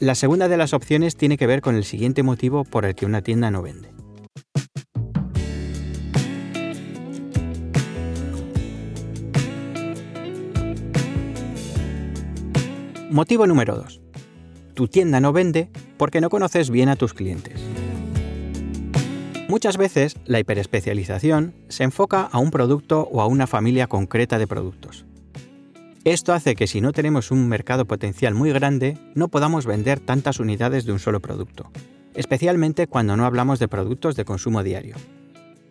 La 0.00 0.16
segunda 0.16 0.48
de 0.48 0.56
las 0.56 0.72
opciones 0.72 1.16
tiene 1.16 1.38
que 1.38 1.46
ver 1.46 1.60
con 1.60 1.76
el 1.76 1.84
siguiente 1.84 2.24
motivo 2.24 2.64
por 2.64 2.84
el 2.84 2.96
que 2.96 3.06
una 3.06 3.22
tienda 3.22 3.52
no 3.52 3.62
vende. 3.62 3.90
Motivo 13.14 13.46
número 13.46 13.76
2. 13.76 14.00
Tu 14.74 14.88
tienda 14.88 15.20
no 15.20 15.32
vende 15.32 15.70
porque 15.98 16.20
no 16.20 16.30
conoces 16.30 16.68
bien 16.68 16.88
a 16.88 16.96
tus 16.96 17.14
clientes. 17.14 17.60
Muchas 19.48 19.76
veces 19.76 20.16
la 20.24 20.40
hiperespecialización 20.40 21.54
se 21.68 21.84
enfoca 21.84 22.22
a 22.22 22.40
un 22.40 22.50
producto 22.50 23.08
o 23.12 23.20
a 23.20 23.28
una 23.28 23.46
familia 23.46 23.86
concreta 23.86 24.36
de 24.40 24.48
productos. 24.48 25.06
Esto 26.02 26.32
hace 26.32 26.56
que 26.56 26.66
si 26.66 26.80
no 26.80 26.90
tenemos 26.90 27.30
un 27.30 27.48
mercado 27.48 27.84
potencial 27.84 28.34
muy 28.34 28.50
grande, 28.50 28.98
no 29.14 29.28
podamos 29.28 29.64
vender 29.64 30.00
tantas 30.00 30.40
unidades 30.40 30.84
de 30.84 30.90
un 30.90 30.98
solo 30.98 31.20
producto, 31.20 31.70
especialmente 32.16 32.88
cuando 32.88 33.16
no 33.16 33.26
hablamos 33.26 33.60
de 33.60 33.68
productos 33.68 34.16
de 34.16 34.24
consumo 34.24 34.64
diario. 34.64 34.96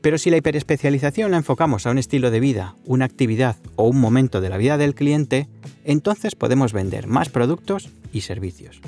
Pero 0.03 0.17
si 0.17 0.29
la 0.29 0.35
hiperespecialización 0.35 1.31
la 1.31 1.37
enfocamos 1.37 1.87
a 1.87 1.91
un 1.91 1.97
estilo 1.97 2.29
de 2.29 2.41
vida, 2.41 2.75
una 2.83 3.05
actividad 3.05 3.55
o 3.77 3.87
un 3.87 4.01
momento 4.01 4.41
de 4.41 4.49
la 4.49 4.57
vida 4.57 4.77
del 4.77 4.95
cliente, 4.95 5.47
entonces 5.85 6.35
podemos 6.35 6.73
vender 6.73 7.07
más 7.07 7.29
productos 7.29 7.87
y 8.11 8.19
servicios. 8.19 8.81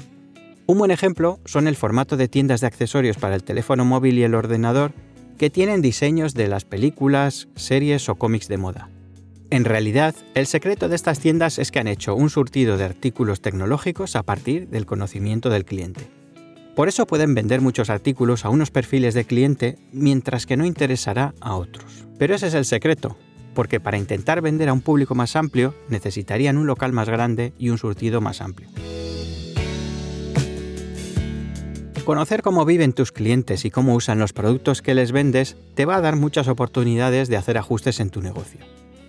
Un 0.65 0.77
buen 0.77 0.91
ejemplo 0.91 1.39
son 1.45 1.69
el 1.69 1.77
formato 1.77 2.17
de 2.17 2.27
tiendas 2.27 2.59
de 2.59 2.67
accesorios 2.67 3.15
para 3.15 3.35
el 3.35 3.45
teléfono 3.45 3.85
móvil 3.85 4.19
y 4.19 4.23
el 4.23 4.35
ordenador 4.35 4.91
que 5.37 5.49
tienen 5.49 5.81
diseños 5.81 6.33
de 6.33 6.49
las 6.49 6.65
películas, 6.65 7.47
series 7.55 8.09
o 8.09 8.15
cómics 8.15 8.49
de 8.49 8.57
moda. 8.57 8.89
En 9.51 9.63
realidad, 9.63 10.15
el 10.33 10.47
secreto 10.47 10.89
de 10.89 10.97
estas 10.97 11.21
tiendas 11.21 11.59
es 11.59 11.71
que 11.71 11.79
han 11.79 11.87
hecho 11.87 12.13
un 12.13 12.29
surtido 12.29 12.75
de 12.75 12.83
artículos 12.83 13.39
tecnológicos 13.39 14.17
a 14.17 14.23
partir 14.23 14.67
del 14.67 14.85
conocimiento 14.85 15.49
del 15.49 15.63
cliente. 15.63 16.01
Por 16.75 16.89
eso 16.89 17.07
pueden 17.07 17.33
vender 17.33 17.61
muchos 17.61 17.89
artículos 17.89 18.43
a 18.43 18.49
unos 18.49 18.69
perfiles 18.69 19.13
de 19.13 19.23
cliente 19.23 19.77
mientras 19.93 20.45
que 20.45 20.57
no 20.57 20.65
interesará 20.65 21.33
a 21.39 21.55
otros. 21.55 22.05
Pero 22.19 22.35
ese 22.35 22.47
es 22.47 22.53
el 22.53 22.65
secreto, 22.65 23.17
porque 23.53 23.79
para 23.79 23.97
intentar 23.97 24.41
vender 24.41 24.67
a 24.67 24.73
un 24.73 24.81
público 24.81 25.15
más 25.15 25.37
amplio 25.37 25.73
necesitarían 25.87 26.57
un 26.57 26.67
local 26.67 26.91
más 26.91 27.07
grande 27.07 27.53
y 27.57 27.69
un 27.69 27.77
surtido 27.77 28.19
más 28.19 28.41
amplio. 28.41 28.67
Conocer 32.03 32.41
cómo 32.41 32.65
viven 32.65 32.91
tus 32.93 33.13
clientes 33.13 33.63
y 33.63 33.71
cómo 33.71 33.95
usan 33.95 34.19
los 34.19 34.33
productos 34.33 34.81
que 34.81 34.93
les 34.93 35.13
vendes 35.13 35.55
te 35.75 35.85
va 35.85 35.95
a 35.95 36.01
dar 36.01 36.17
muchas 36.17 36.49
oportunidades 36.49 37.29
de 37.29 37.37
hacer 37.37 37.57
ajustes 37.57 38.01
en 38.01 38.09
tu 38.09 38.21
negocio 38.21 38.59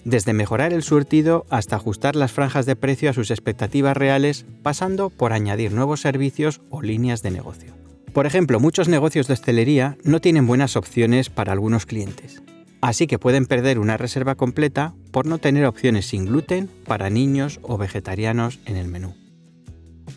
desde 0.07 0.33
mejorar 0.33 0.73
el 0.73 0.85
surtido 0.85 1.47
hasta 1.51 1.75
ajustar 1.75 2.15
las 2.15 2.31
franjas 2.31 2.65
de 2.65 2.77
precio 2.77 3.11
a 3.11 3.13
sus 3.13 3.33
expectativas 3.33 3.97
reales, 3.97 4.47
pasando 4.63 5.11
por 5.11 5.33
añadir 5.33 5.73
nuevos 5.73 6.01
servicios 6.01 6.61
o 6.71 6.81
líneas 6.81 7.23
de 7.23 7.33
negocio. 7.33 7.75
Por 8.13 8.25
ejemplo, 8.25 8.61
muchos 8.61 8.89
negocios 8.89 9.27
de 9.27 9.35
hostelería 9.35 9.99
no 10.05 10.21
tienen 10.21 10.47
buenas 10.47 10.77
opciones 10.77 11.29
para 11.29 11.53
algunos 11.53 11.87
clientes, 11.87 12.41
así 12.81 13.09
que 13.09 13.19
pueden 13.19 13.47
perder 13.47 13.81
una 13.81 13.97
reserva 13.97 14.37
completa 14.37 14.95
por 15.11 15.27
no 15.27 15.39
tener 15.39 15.67
opciones 15.67 16.07
sin 16.07 16.27
gluten 16.27 16.71
para 16.87 17.11
niños 17.11 17.59
o 17.63 17.77
vegetarianos 17.77 18.61
en 18.65 18.77
el 18.77 18.87
menú. 18.87 19.13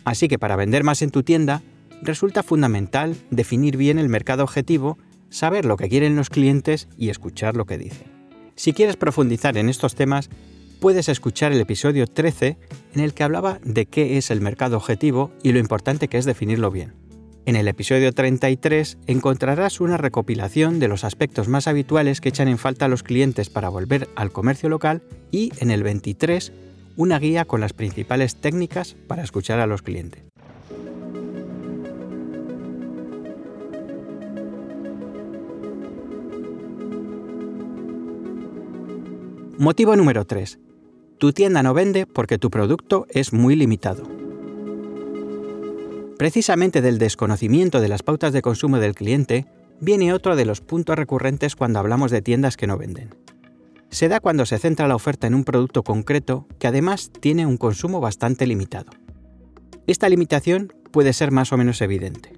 Así 0.04 0.28
que 0.28 0.38
para 0.38 0.54
vender 0.54 0.84
más 0.84 1.02
en 1.02 1.10
tu 1.10 1.24
tienda, 1.24 1.62
resulta 2.00 2.44
fundamental 2.44 3.16
definir 3.32 3.76
bien 3.76 3.98
el 3.98 4.08
mercado 4.08 4.44
objetivo, 4.44 4.98
saber 5.30 5.64
lo 5.64 5.76
que 5.76 5.88
quieren 5.88 6.14
los 6.14 6.30
clientes 6.30 6.86
y 6.96 7.08
escuchar 7.08 7.56
lo 7.56 7.66
que 7.66 7.76
dicen. 7.76 8.19
Si 8.60 8.74
quieres 8.74 8.96
profundizar 8.96 9.56
en 9.56 9.70
estos 9.70 9.94
temas, 9.94 10.28
puedes 10.80 11.08
escuchar 11.08 11.50
el 11.50 11.62
episodio 11.62 12.06
13 12.06 12.58
en 12.92 13.00
el 13.00 13.14
que 13.14 13.22
hablaba 13.22 13.58
de 13.64 13.86
qué 13.86 14.18
es 14.18 14.30
el 14.30 14.42
mercado 14.42 14.76
objetivo 14.76 15.32
y 15.42 15.52
lo 15.52 15.58
importante 15.58 16.08
que 16.08 16.18
es 16.18 16.26
definirlo 16.26 16.70
bien. 16.70 16.92
En 17.46 17.56
el 17.56 17.68
episodio 17.68 18.12
33 18.12 18.98
encontrarás 19.06 19.80
una 19.80 19.96
recopilación 19.96 20.78
de 20.78 20.88
los 20.88 21.04
aspectos 21.04 21.48
más 21.48 21.68
habituales 21.68 22.20
que 22.20 22.28
echan 22.28 22.48
en 22.48 22.58
falta 22.58 22.84
a 22.84 22.88
los 22.88 23.02
clientes 23.02 23.48
para 23.48 23.70
volver 23.70 24.10
al 24.14 24.30
comercio 24.30 24.68
local 24.68 25.00
y 25.30 25.52
en 25.60 25.70
el 25.70 25.82
23 25.82 26.52
una 26.98 27.18
guía 27.18 27.46
con 27.46 27.62
las 27.62 27.72
principales 27.72 28.42
técnicas 28.42 28.94
para 29.06 29.22
escuchar 29.22 29.58
a 29.60 29.66
los 29.66 29.80
clientes. 29.80 30.29
Motivo 39.60 39.94
número 39.94 40.24
3. 40.24 40.58
Tu 41.18 41.34
tienda 41.34 41.62
no 41.62 41.74
vende 41.74 42.06
porque 42.06 42.38
tu 42.38 42.48
producto 42.48 43.06
es 43.10 43.34
muy 43.34 43.56
limitado. 43.56 44.04
Precisamente 46.16 46.80
del 46.80 46.96
desconocimiento 46.96 47.82
de 47.82 47.88
las 47.88 48.02
pautas 48.02 48.32
de 48.32 48.40
consumo 48.40 48.78
del 48.78 48.94
cliente 48.94 49.44
viene 49.78 50.14
otro 50.14 50.34
de 50.34 50.46
los 50.46 50.62
puntos 50.62 50.96
recurrentes 50.96 51.56
cuando 51.56 51.78
hablamos 51.78 52.10
de 52.10 52.22
tiendas 52.22 52.56
que 52.56 52.66
no 52.66 52.78
venden. 52.78 53.14
Se 53.90 54.08
da 54.08 54.20
cuando 54.20 54.46
se 54.46 54.56
centra 54.56 54.88
la 54.88 54.96
oferta 54.96 55.26
en 55.26 55.34
un 55.34 55.44
producto 55.44 55.82
concreto 55.82 56.46
que 56.58 56.66
además 56.66 57.10
tiene 57.20 57.44
un 57.44 57.58
consumo 57.58 58.00
bastante 58.00 58.46
limitado. 58.46 58.92
Esta 59.86 60.08
limitación 60.08 60.72
puede 60.90 61.12
ser 61.12 61.32
más 61.32 61.52
o 61.52 61.58
menos 61.58 61.82
evidente. 61.82 62.32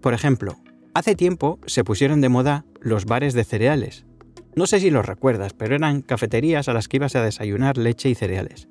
Por 0.00 0.14
ejemplo, 0.14 0.56
hace 0.94 1.14
tiempo 1.14 1.60
se 1.66 1.84
pusieron 1.84 2.20
de 2.20 2.28
moda 2.28 2.64
los 2.80 3.04
bares 3.04 3.34
de 3.34 3.44
cereales, 3.44 4.04
no 4.60 4.66
sé 4.66 4.78
si 4.78 4.90
los 4.90 5.06
recuerdas, 5.06 5.54
pero 5.54 5.74
eran 5.74 6.02
cafeterías 6.02 6.68
a 6.68 6.74
las 6.74 6.86
que 6.86 6.98
ibas 6.98 7.16
a 7.16 7.22
desayunar 7.22 7.78
leche 7.78 8.10
y 8.10 8.14
cereales. 8.14 8.68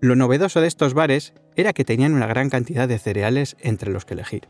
Lo 0.00 0.16
novedoso 0.16 0.60
de 0.60 0.66
estos 0.66 0.92
bares 0.92 1.34
era 1.54 1.72
que 1.72 1.84
tenían 1.84 2.14
una 2.14 2.26
gran 2.26 2.50
cantidad 2.50 2.88
de 2.88 2.98
cereales 2.98 3.56
entre 3.60 3.92
los 3.92 4.04
que 4.04 4.14
elegir. 4.14 4.48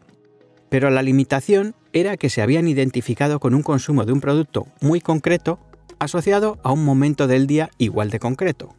Pero 0.71 0.88
la 0.88 1.02
limitación 1.02 1.75
era 1.92 2.16
que 2.16 2.30
se 2.30 2.40
habían 2.40 2.66
identificado 2.66 3.40
con 3.40 3.54
un 3.54 3.62
consumo 3.62 4.06
de 4.06 4.14
un 4.14 4.23
producto 4.23 4.66
muy 4.80 5.02
concreto 5.02 5.59
asociado 5.99 6.59
a 6.62 6.73
un 6.73 6.83
momento 6.83 7.26
del 7.26 7.47
día 7.47 7.68
igual 7.76 8.09
de 8.09 8.21
concreto. 8.21 8.75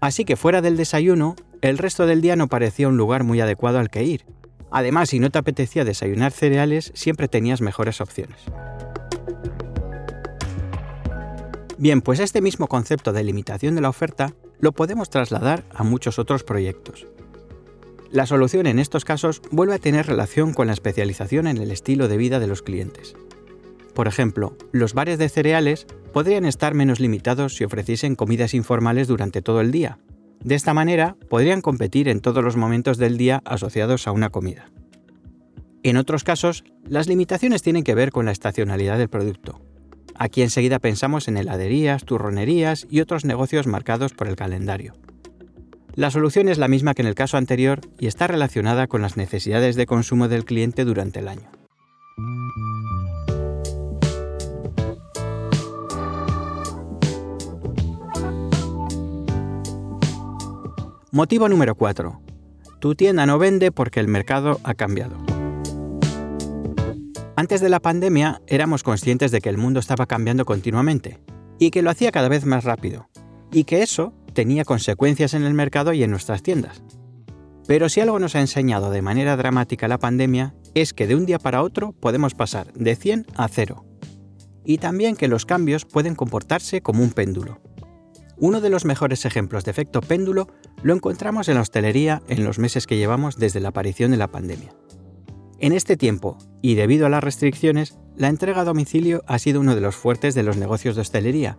Así 0.00 0.24
que 0.24 0.36
fuera 0.36 0.62
del 0.62 0.78
desayuno, 0.78 1.36
el 1.60 1.76
resto 1.76 2.06
del 2.06 2.22
día 2.22 2.36
no 2.36 2.48
parecía 2.48 2.88
un 2.88 2.96
lugar 2.96 3.22
muy 3.22 3.38
adecuado 3.42 3.80
al 3.80 3.90
que 3.90 4.02
ir. 4.02 4.24
Además, 4.70 5.10
si 5.10 5.18
no 5.18 5.28
te 5.28 5.38
apetecía 5.38 5.84
desayunar 5.84 6.32
cereales, 6.32 6.90
siempre 6.94 7.28
tenías 7.28 7.60
mejores 7.60 8.00
opciones. 8.00 8.40
Bien, 11.78 12.00
pues 12.00 12.20
este 12.20 12.40
mismo 12.40 12.68
concepto 12.68 13.12
de 13.12 13.22
limitación 13.22 13.74
de 13.74 13.82
la 13.82 13.90
oferta 13.90 14.32
lo 14.60 14.72
podemos 14.72 15.10
trasladar 15.10 15.64
a 15.74 15.84
muchos 15.84 16.18
otros 16.18 16.42
proyectos. 16.42 17.06
La 18.10 18.24
solución 18.24 18.66
en 18.66 18.78
estos 18.78 19.04
casos 19.04 19.42
vuelve 19.50 19.74
a 19.74 19.78
tener 19.78 20.06
relación 20.06 20.54
con 20.54 20.68
la 20.68 20.72
especialización 20.72 21.46
en 21.46 21.58
el 21.58 21.70
estilo 21.70 22.08
de 22.08 22.16
vida 22.16 22.40
de 22.40 22.46
los 22.46 22.62
clientes. 22.62 23.14
Por 23.94 24.08
ejemplo, 24.08 24.56
los 24.72 24.94
bares 24.94 25.18
de 25.18 25.28
cereales 25.28 25.86
podrían 26.14 26.46
estar 26.46 26.72
menos 26.72 26.98
limitados 26.98 27.56
si 27.56 27.64
ofreciesen 27.64 28.14
comidas 28.14 28.54
informales 28.54 29.08
durante 29.08 29.42
todo 29.42 29.60
el 29.60 29.70
día. 29.70 29.98
De 30.42 30.54
esta 30.54 30.72
manera, 30.72 31.16
podrían 31.28 31.60
competir 31.60 32.08
en 32.08 32.20
todos 32.20 32.42
los 32.42 32.56
momentos 32.56 32.96
del 32.96 33.18
día 33.18 33.42
asociados 33.44 34.06
a 34.06 34.12
una 34.12 34.30
comida. 34.30 34.70
En 35.82 35.96
otros 35.96 36.24
casos, 36.24 36.64
las 36.84 37.06
limitaciones 37.06 37.62
tienen 37.62 37.84
que 37.84 37.94
ver 37.94 38.12
con 38.12 38.26
la 38.26 38.32
estacionalidad 38.32 38.98
del 38.98 39.08
producto, 39.08 39.60
Aquí 40.18 40.42
enseguida 40.42 40.78
pensamos 40.78 41.28
en 41.28 41.36
heladerías, 41.36 42.04
turronerías 42.04 42.86
y 42.90 43.00
otros 43.00 43.24
negocios 43.24 43.66
marcados 43.66 44.12
por 44.12 44.28
el 44.28 44.36
calendario. 44.36 44.94
La 45.94 46.10
solución 46.10 46.48
es 46.48 46.58
la 46.58 46.68
misma 46.68 46.94
que 46.94 47.02
en 47.02 47.08
el 47.08 47.14
caso 47.14 47.36
anterior 47.36 47.80
y 47.98 48.06
está 48.06 48.26
relacionada 48.26 48.86
con 48.86 49.02
las 49.02 49.16
necesidades 49.16 49.76
de 49.76 49.86
consumo 49.86 50.28
del 50.28 50.44
cliente 50.44 50.84
durante 50.84 51.20
el 51.20 51.28
año. 51.28 51.50
Motivo 61.12 61.48
número 61.48 61.74
4. 61.74 62.20
Tu 62.78 62.94
tienda 62.94 63.24
no 63.24 63.38
vende 63.38 63.72
porque 63.72 64.00
el 64.00 64.08
mercado 64.08 64.60
ha 64.64 64.74
cambiado. 64.74 65.16
Antes 67.38 67.60
de 67.60 67.68
la 67.68 67.80
pandemia 67.80 68.40
éramos 68.46 68.82
conscientes 68.82 69.30
de 69.30 69.42
que 69.42 69.50
el 69.50 69.58
mundo 69.58 69.78
estaba 69.78 70.06
cambiando 70.06 70.46
continuamente 70.46 71.20
y 71.58 71.70
que 71.70 71.82
lo 71.82 71.90
hacía 71.90 72.10
cada 72.10 72.30
vez 72.30 72.46
más 72.46 72.64
rápido, 72.64 73.10
y 73.52 73.64
que 73.64 73.82
eso 73.82 74.14
tenía 74.32 74.64
consecuencias 74.64 75.34
en 75.34 75.42
el 75.42 75.52
mercado 75.52 75.92
y 75.92 76.02
en 76.02 76.10
nuestras 76.10 76.42
tiendas. 76.42 76.82
Pero 77.66 77.90
si 77.90 78.00
algo 78.00 78.18
nos 78.18 78.34
ha 78.36 78.40
enseñado 78.40 78.90
de 78.90 79.02
manera 79.02 79.36
dramática 79.36 79.86
la 79.86 79.98
pandemia 79.98 80.54
es 80.74 80.94
que 80.94 81.06
de 81.06 81.14
un 81.14 81.26
día 81.26 81.38
para 81.38 81.62
otro 81.62 81.92
podemos 81.92 82.34
pasar 82.34 82.72
de 82.72 82.96
100 82.96 83.26
a 83.34 83.48
0. 83.48 83.84
Y 84.64 84.78
también 84.78 85.14
que 85.14 85.28
los 85.28 85.44
cambios 85.44 85.84
pueden 85.84 86.14
comportarse 86.14 86.80
como 86.80 87.02
un 87.02 87.10
péndulo. 87.10 87.60
Uno 88.38 88.62
de 88.62 88.70
los 88.70 88.86
mejores 88.86 89.26
ejemplos 89.26 89.64
de 89.64 89.72
efecto 89.72 90.00
péndulo 90.00 90.48
lo 90.82 90.94
encontramos 90.94 91.48
en 91.48 91.56
la 91.56 91.60
hostelería 91.60 92.22
en 92.28 92.44
los 92.44 92.58
meses 92.58 92.86
que 92.86 92.96
llevamos 92.96 93.36
desde 93.36 93.60
la 93.60 93.68
aparición 93.68 94.10
de 94.10 94.16
la 94.16 94.28
pandemia. 94.28 94.72
En 95.58 95.72
este 95.72 95.96
tiempo, 95.96 96.36
y 96.60 96.74
debido 96.74 97.06
a 97.06 97.08
las 97.08 97.24
restricciones, 97.24 97.98
la 98.16 98.28
entrega 98.28 98.60
a 98.60 98.64
domicilio 98.64 99.22
ha 99.26 99.38
sido 99.38 99.60
uno 99.60 99.74
de 99.74 99.80
los 99.80 99.96
fuertes 99.96 100.34
de 100.34 100.42
los 100.42 100.58
negocios 100.58 100.96
de 100.96 101.02
hostelería. 101.02 101.56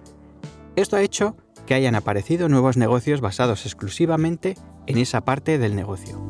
Esto 0.75 0.97
ha 0.97 1.01
hecho 1.01 1.35
que 1.65 1.73
hayan 1.73 1.95
aparecido 1.95 2.47
nuevos 2.47 2.77
negocios 2.77 3.21
basados 3.21 3.65
exclusivamente 3.65 4.55
en 4.85 4.99
esa 4.99 5.21
parte 5.21 5.57
del 5.57 5.75
negocio. 5.75 6.21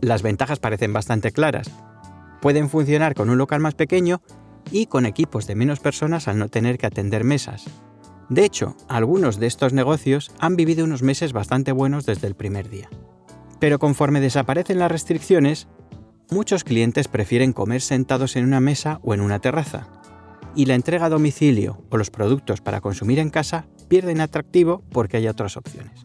Las 0.00 0.22
ventajas 0.22 0.60
parecen 0.60 0.92
bastante 0.92 1.32
claras. 1.32 1.68
Pueden 2.40 2.70
funcionar 2.70 3.14
con 3.14 3.28
un 3.28 3.38
local 3.38 3.60
más 3.60 3.74
pequeño 3.74 4.22
y 4.70 4.86
con 4.86 5.04
equipos 5.04 5.48
de 5.48 5.56
menos 5.56 5.80
personas 5.80 6.28
al 6.28 6.38
no 6.38 6.48
tener 6.48 6.78
que 6.78 6.86
atender 6.86 7.24
mesas. 7.24 7.64
De 8.28 8.44
hecho, 8.44 8.76
algunos 8.88 9.40
de 9.40 9.48
estos 9.48 9.72
negocios 9.72 10.30
han 10.38 10.54
vivido 10.54 10.84
unos 10.84 11.02
meses 11.02 11.32
bastante 11.32 11.72
buenos 11.72 12.06
desde 12.06 12.28
el 12.28 12.36
primer 12.36 12.70
día. 12.70 12.88
Pero 13.60 13.78
conforme 13.78 14.20
desaparecen 14.20 14.78
las 14.78 14.90
restricciones, 14.90 15.68
muchos 16.30 16.64
clientes 16.64 17.08
prefieren 17.08 17.52
comer 17.52 17.82
sentados 17.82 18.34
en 18.36 18.44
una 18.44 18.60
mesa 18.60 18.98
o 19.02 19.14
en 19.14 19.20
una 19.20 19.38
terraza, 19.38 19.88
y 20.54 20.66
la 20.66 20.74
entrega 20.74 21.06
a 21.06 21.10
domicilio 21.10 21.84
o 21.90 21.96
los 21.96 22.10
productos 22.10 22.60
para 22.60 22.80
consumir 22.80 23.18
en 23.18 23.30
casa 23.30 23.66
pierden 23.88 24.20
atractivo 24.20 24.82
porque 24.90 25.18
hay 25.18 25.28
otras 25.28 25.56
opciones. 25.56 26.00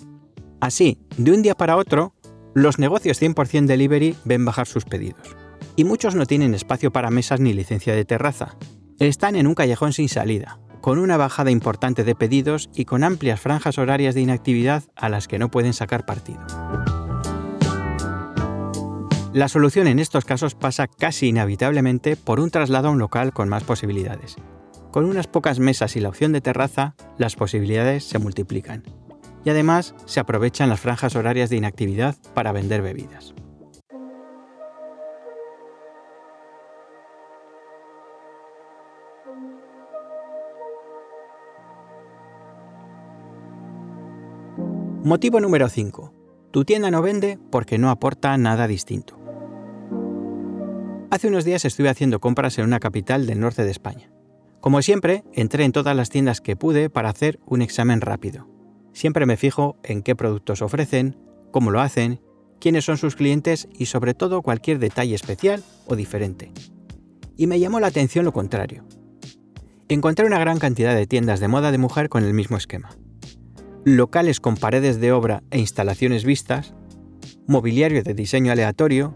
Así, 0.59 0.99
de 1.17 1.31
un 1.31 1.41
día 1.41 1.55
para 1.55 1.77
otro, 1.77 2.13
los 2.53 2.79
negocios 2.79 3.21
100% 3.21 3.65
delivery 3.65 4.15
ven 4.25 4.45
bajar 4.45 4.67
sus 4.67 4.85
pedidos. 4.85 5.35
Y 5.75 5.83
muchos 5.83 6.15
no 6.15 6.25
tienen 6.25 6.53
espacio 6.53 6.91
para 6.91 7.11
mesas 7.11 7.39
ni 7.39 7.53
licencia 7.53 7.93
de 7.93 8.05
terraza. 8.05 8.55
Están 8.99 9.35
en 9.35 9.47
un 9.47 9.55
callejón 9.55 9.91
sin 9.91 10.07
salida, 10.07 10.59
con 10.81 10.99
una 10.99 11.17
bajada 11.17 11.51
importante 11.51 12.03
de 12.03 12.15
pedidos 12.15 12.69
y 12.73 12.85
con 12.85 13.03
amplias 13.03 13.41
franjas 13.41 13.77
horarias 13.77 14.15
de 14.15 14.21
inactividad 14.21 14.83
a 14.95 15.09
las 15.09 15.27
que 15.27 15.39
no 15.39 15.51
pueden 15.51 15.73
sacar 15.73 16.05
partido. 16.05 16.39
La 19.35 19.49
solución 19.49 19.87
en 19.87 19.99
estos 19.99 20.23
casos 20.23 20.55
pasa 20.55 20.87
casi 20.87 21.27
inevitablemente 21.27 22.15
por 22.15 22.39
un 22.39 22.49
traslado 22.49 22.87
a 22.87 22.91
un 22.91 22.99
local 22.99 23.33
con 23.33 23.49
más 23.49 23.65
posibilidades. 23.65 24.37
Con 24.91 25.03
unas 25.03 25.27
pocas 25.27 25.59
mesas 25.59 25.97
y 25.97 25.99
la 25.99 26.07
opción 26.07 26.31
de 26.31 26.39
terraza, 26.39 26.95
las 27.17 27.35
posibilidades 27.35 28.05
se 28.05 28.17
multiplican. 28.17 28.83
Y 29.43 29.49
además 29.49 29.93
se 30.05 30.21
aprovechan 30.21 30.69
las 30.69 30.79
franjas 30.79 31.17
horarias 31.17 31.49
de 31.49 31.57
inactividad 31.57 32.15
para 32.33 32.53
vender 32.53 32.81
bebidas. 32.81 33.33
Motivo 45.03 45.41
número 45.41 45.67
5. 45.67 46.13
Tu 46.51 46.63
tienda 46.63 46.89
no 46.89 47.01
vende 47.01 47.37
porque 47.51 47.77
no 47.77 47.89
aporta 47.89 48.37
nada 48.37 48.65
distinto. 48.65 49.24
Hace 51.15 51.29
unos 51.29 51.45
días 51.45 51.63
estuve 51.63 51.87
haciendo 51.87 52.19
compras 52.19 52.59
en 52.59 52.65
una 52.65 52.81
capital 52.81 53.25
del 53.25 53.39
norte 53.39 53.63
de 53.63 53.71
España. 53.71 54.11
Como 54.59 54.81
siempre, 54.81 55.23
entré 55.31 55.63
en 55.63 55.71
todas 55.71 55.95
las 55.95 56.09
tiendas 56.09 56.41
que 56.41 56.57
pude 56.57 56.89
para 56.89 57.07
hacer 57.07 57.39
un 57.45 57.61
examen 57.61 58.01
rápido. 58.01 58.49
Siempre 58.91 59.25
me 59.25 59.37
fijo 59.37 59.77
en 59.85 60.01
qué 60.01 60.13
productos 60.13 60.61
ofrecen, 60.61 61.15
cómo 61.51 61.71
lo 61.71 61.79
hacen, 61.79 62.19
quiénes 62.59 62.83
son 62.83 62.97
sus 62.97 63.15
clientes 63.15 63.69
y 63.79 63.85
sobre 63.85 64.13
todo 64.13 64.41
cualquier 64.41 64.77
detalle 64.77 65.15
especial 65.15 65.63
o 65.87 65.95
diferente. 65.95 66.51
Y 67.37 67.47
me 67.47 67.61
llamó 67.61 67.79
la 67.79 67.87
atención 67.87 68.25
lo 68.25 68.33
contrario. 68.33 68.83
Encontré 69.87 70.25
una 70.25 70.39
gran 70.39 70.59
cantidad 70.59 70.93
de 70.93 71.07
tiendas 71.07 71.39
de 71.39 71.47
moda 71.47 71.71
de 71.71 71.77
mujer 71.77 72.09
con 72.09 72.25
el 72.25 72.33
mismo 72.33 72.57
esquema. 72.57 72.89
Locales 73.85 74.41
con 74.41 74.57
paredes 74.57 74.99
de 74.99 75.13
obra 75.13 75.43
e 75.49 75.59
instalaciones 75.59 76.25
vistas, 76.25 76.73
mobiliario 77.47 78.03
de 78.03 78.13
diseño 78.15 78.51
aleatorio, 78.51 79.15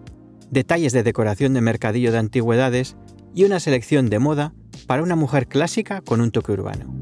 detalles 0.52 0.94
de 0.94 1.04
decoración 1.04 1.54
de 1.54 1.62
mercadillo 1.62 2.12
de 2.12 2.18
antigüedades 2.18 2.96
y 3.34 3.44
una 3.44 3.60
selección 3.60 4.10
de 4.10 4.20
moda 4.20 4.54
para 4.88 5.04
una 5.04 5.16
mujer 5.16 5.48
clásica 5.48 6.02
con 6.02 6.22
un 6.22 6.32
toque 6.32 6.52
urbano. 6.52 6.94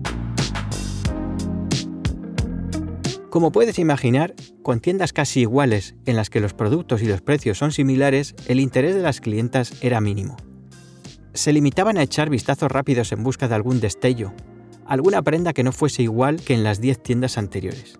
Como 3.29 3.51
puedes 3.51 3.77
imaginar, 3.77 4.33
con 4.63 4.79
tiendas 4.79 5.13
casi 5.13 5.41
iguales 5.41 5.95
en 6.05 6.15
las 6.15 6.29
que 6.29 6.39
los 6.39 6.53
productos 6.53 7.01
y 7.01 7.05
los 7.05 7.21
precios 7.21 7.57
son 7.57 7.71
similares, 7.71 8.35
el 8.47 8.59
interés 8.59 8.95
de 8.95 9.01
las 9.01 9.21
clientas 9.21 9.73
era 9.81 10.01
mínimo. 10.01 10.37
Se 11.33 11.53
limitaban 11.53 11.97
a 11.97 12.03
echar 12.03 12.29
vistazos 12.29 12.71
rápidos 12.71 13.11
en 13.11 13.23
busca 13.23 13.47
de 13.47 13.55
algún 13.55 13.79
destello, 13.79 14.33
alguna 14.85 15.21
prenda 15.21 15.53
que 15.53 15.63
no 15.63 15.71
fuese 15.71 16.03
igual 16.03 16.41
que 16.41 16.53
en 16.53 16.63
las 16.63 16.81
10 16.81 17.03
tiendas 17.03 17.37
anteriores. 17.37 17.99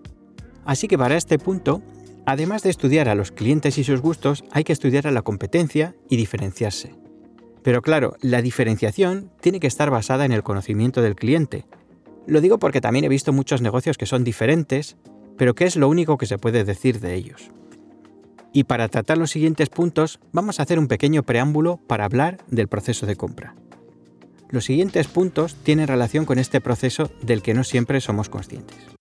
Así 0.66 0.88
que 0.88 0.98
para 0.98 1.16
este 1.16 1.38
punto 1.38 1.84
Además 2.28 2.62
de 2.62 2.70
estudiar 2.70 3.08
a 3.08 3.16
los 3.16 3.32
clientes 3.32 3.78
y 3.78 3.86
sus 3.86 4.02
gustos, 4.02 4.44
hay 4.52 4.66
que 4.66 4.74
estudiar 4.74 5.08
a 5.08 5.12
la 5.12 5.22
competencia 5.22 5.96
y 6.10 6.18
diferenciarse. 6.18 6.94
Pero 7.64 7.82
claro, 7.82 8.18
la 8.20 8.42
diferenciación 8.42 9.32
tiene 9.40 9.62
que 9.62 9.68
estar 9.68 9.90
basada 9.90 10.26
en 10.26 10.34
el 10.34 10.44
conocimiento 10.44 11.02
del 11.02 11.16
cliente. 11.16 11.64
Lo 12.26 12.42
digo 12.42 12.60
porque 12.60 12.82
también 12.82 13.06
he 13.06 13.10
visto 13.10 13.32
muchos 13.32 13.62
negocios 13.62 13.98
que 13.98 14.06
son 14.06 14.26
diferentes, 14.26 14.98
pero 15.38 15.56
que 15.56 15.64
es 15.64 15.78
lo 15.78 15.88
único 15.88 16.18
que 16.18 16.26
se 16.26 16.38
puede 16.38 16.66
decir 16.66 17.00
de 17.00 17.16
ellos. 17.16 17.50
Y 18.52 18.66
para 18.66 18.90
tratar 18.90 19.18
los 19.18 19.32
siguientes 19.32 19.70
puntos, 19.70 20.20
vamos 20.34 20.60
a 20.60 20.64
hacer 20.64 20.80
un 20.80 20.90
pequeño 20.90 21.24
preámbulo 21.24 21.80
para 21.88 22.04
hablar 22.04 22.40
del 22.48 22.68
proceso 22.68 23.06
de 23.06 23.16
compra. 23.16 23.56
Los 24.50 24.66
siguientes 24.66 25.08
puntos 25.08 25.56
tienen 25.64 25.88
relación 25.88 26.26
con 26.26 26.40
este 26.40 26.60
proceso 26.60 27.10
del 27.22 27.42
que 27.42 27.54
no 27.54 27.64
siempre 27.64 28.02
somos 28.02 28.28
conscientes. 28.28 28.97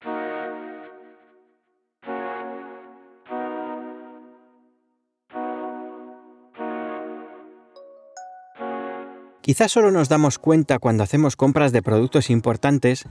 Quizás 9.46 9.70
solo 9.70 9.92
nos 9.92 10.09
damos 10.09 10.40
cuenta 10.40 10.80
cuando 10.80 11.04
hacemos 11.04 11.37
compras 11.37 11.70
de 11.70 11.80
productos 11.80 12.30
importantes, 12.30 13.04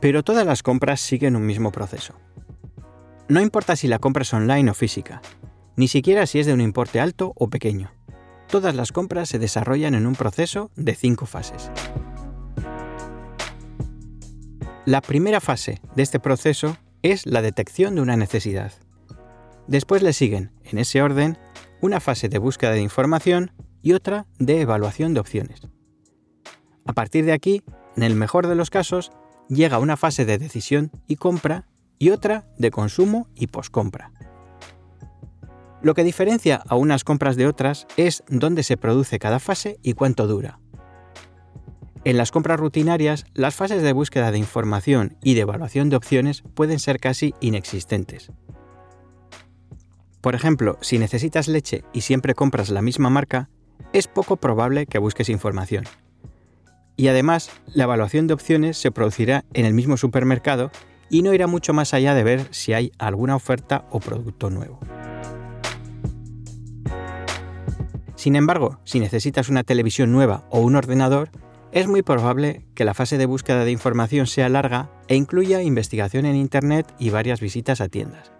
pero 0.00 0.22
todas 0.22 0.46
las 0.46 0.62
compras 0.62 1.02
siguen 1.02 1.36
un 1.36 1.44
mismo 1.44 1.70
proceso. 1.70 2.14
No 3.28 3.42
importa 3.42 3.76
si 3.76 3.88
la 3.88 3.98
compra 3.98 4.22
es 4.22 4.32
online 4.32 4.70
o 4.70 4.74
física, 4.74 5.20
ni 5.76 5.88
siquiera 5.88 6.24
si 6.26 6.40
es 6.40 6.46
de 6.46 6.54
un 6.54 6.62
importe 6.62 6.98
alto 6.98 7.34
o 7.36 7.50
pequeño. 7.50 7.92
Todas 8.48 8.74
las 8.74 8.90
compras 8.90 9.28
se 9.28 9.38
desarrollan 9.38 9.94
en 9.94 10.06
un 10.06 10.14
proceso 10.14 10.70
de 10.76 10.94
cinco 10.94 11.26
fases. 11.26 11.70
La 14.86 15.02
primera 15.02 15.42
fase 15.42 15.82
de 15.94 16.04
este 16.04 16.18
proceso 16.18 16.78
es 17.02 17.26
la 17.26 17.42
detección 17.42 17.96
de 17.96 18.00
una 18.00 18.16
necesidad. 18.16 18.72
Después 19.66 20.02
le 20.02 20.14
siguen, 20.14 20.52
en 20.64 20.78
ese 20.78 21.02
orden, 21.02 21.36
una 21.82 22.00
fase 22.00 22.30
de 22.30 22.38
búsqueda 22.38 22.70
de 22.70 22.80
información 22.80 23.52
y 23.82 23.92
otra 23.92 24.24
de 24.38 24.62
evaluación 24.62 25.12
de 25.12 25.20
opciones. 25.20 25.60
A 26.86 26.92
partir 26.92 27.24
de 27.24 27.32
aquí, 27.32 27.62
en 27.96 28.02
el 28.02 28.14
mejor 28.14 28.46
de 28.46 28.54
los 28.54 28.70
casos, 28.70 29.12
llega 29.48 29.78
una 29.78 29.96
fase 29.96 30.24
de 30.24 30.38
decisión 30.38 30.90
y 31.06 31.16
compra 31.16 31.66
y 31.98 32.10
otra 32.10 32.46
de 32.58 32.70
consumo 32.70 33.28
y 33.34 33.48
poscompra. 33.48 34.12
Lo 35.82 35.94
que 35.94 36.04
diferencia 36.04 36.62
a 36.68 36.76
unas 36.76 37.04
compras 37.04 37.36
de 37.36 37.46
otras 37.46 37.86
es 37.96 38.22
dónde 38.28 38.62
se 38.62 38.76
produce 38.76 39.18
cada 39.18 39.40
fase 39.40 39.78
y 39.82 39.94
cuánto 39.94 40.26
dura. 40.26 40.58
En 42.04 42.16
las 42.16 42.32
compras 42.32 42.58
rutinarias, 42.58 43.26
las 43.34 43.54
fases 43.54 43.82
de 43.82 43.92
búsqueda 43.92 44.32
de 44.32 44.38
información 44.38 45.16
y 45.22 45.34
de 45.34 45.42
evaluación 45.42 45.88
de 45.88 45.96
opciones 45.96 46.42
pueden 46.54 46.80
ser 46.80 46.98
casi 46.98 47.34
inexistentes. 47.40 48.32
Por 50.20 50.34
ejemplo, 50.34 50.78
si 50.80 50.98
necesitas 50.98 51.48
leche 51.48 51.84
y 51.92 52.02
siempre 52.02 52.34
compras 52.34 52.70
la 52.70 52.82
misma 52.82 53.10
marca, 53.10 53.50
es 53.92 54.08
poco 54.08 54.36
probable 54.36 54.86
que 54.86 54.98
busques 54.98 55.28
información. 55.28 55.84
Y 56.96 57.08
además, 57.08 57.50
la 57.74 57.84
evaluación 57.84 58.26
de 58.26 58.34
opciones 58.34 58.76
se 58.76 58.90
producirá 58.90 59.44
en 59.54 59.66
el 59.66 59.74
mismo 59.74 59.96
supermercado 59.96 60.70
y 61.08 61.22
no 61.22 61.34
irá 61.34 61.46
mucho 61.46 61.72
más 61.72 61.94
allá 61.94 62.14
de 62.14 62.24
ver 62.24 62.46
si 62.50 62.72
hay 62.72 62.92
alguna 62.98 63.36
oferta 63.36 63.86
o 63.90 64.00
producto 64.00 64.50
nuevo. 64.50 64.80
Sin 68.14 68.36
embargo, 68.36 68.78
si 68.84 69.00
necesitas 69.00 69.48
una 69.48 69.64
televisión 69.64 70.12
nueva 70.12 70.46
o 70.48 70.60
un 70.60 70.76
ordenador, 70.76 71.30
es 71.72 71.88
muy 71.88 72.02
probable 72.02 72.66
que 72.74 72.84
la 72.84 72.94
fase 72.94 73.18
de 73.18 73.26
búsqueda 73.26 73.64
de 73.64 73.72
información 73.72 74.26
sea 74.26 74.48
larga 74.48 74.90
e 75.08 75.16
incluya 75.16 75.62
investigación 75.62 76.26
en 76.26 76.36
Internet 76.36 76.86
y 76.98 77.10
varias 77.10 77.40
visitas 77.40 77.80
a 77.80 77.88
tiendas. 77.88 78.32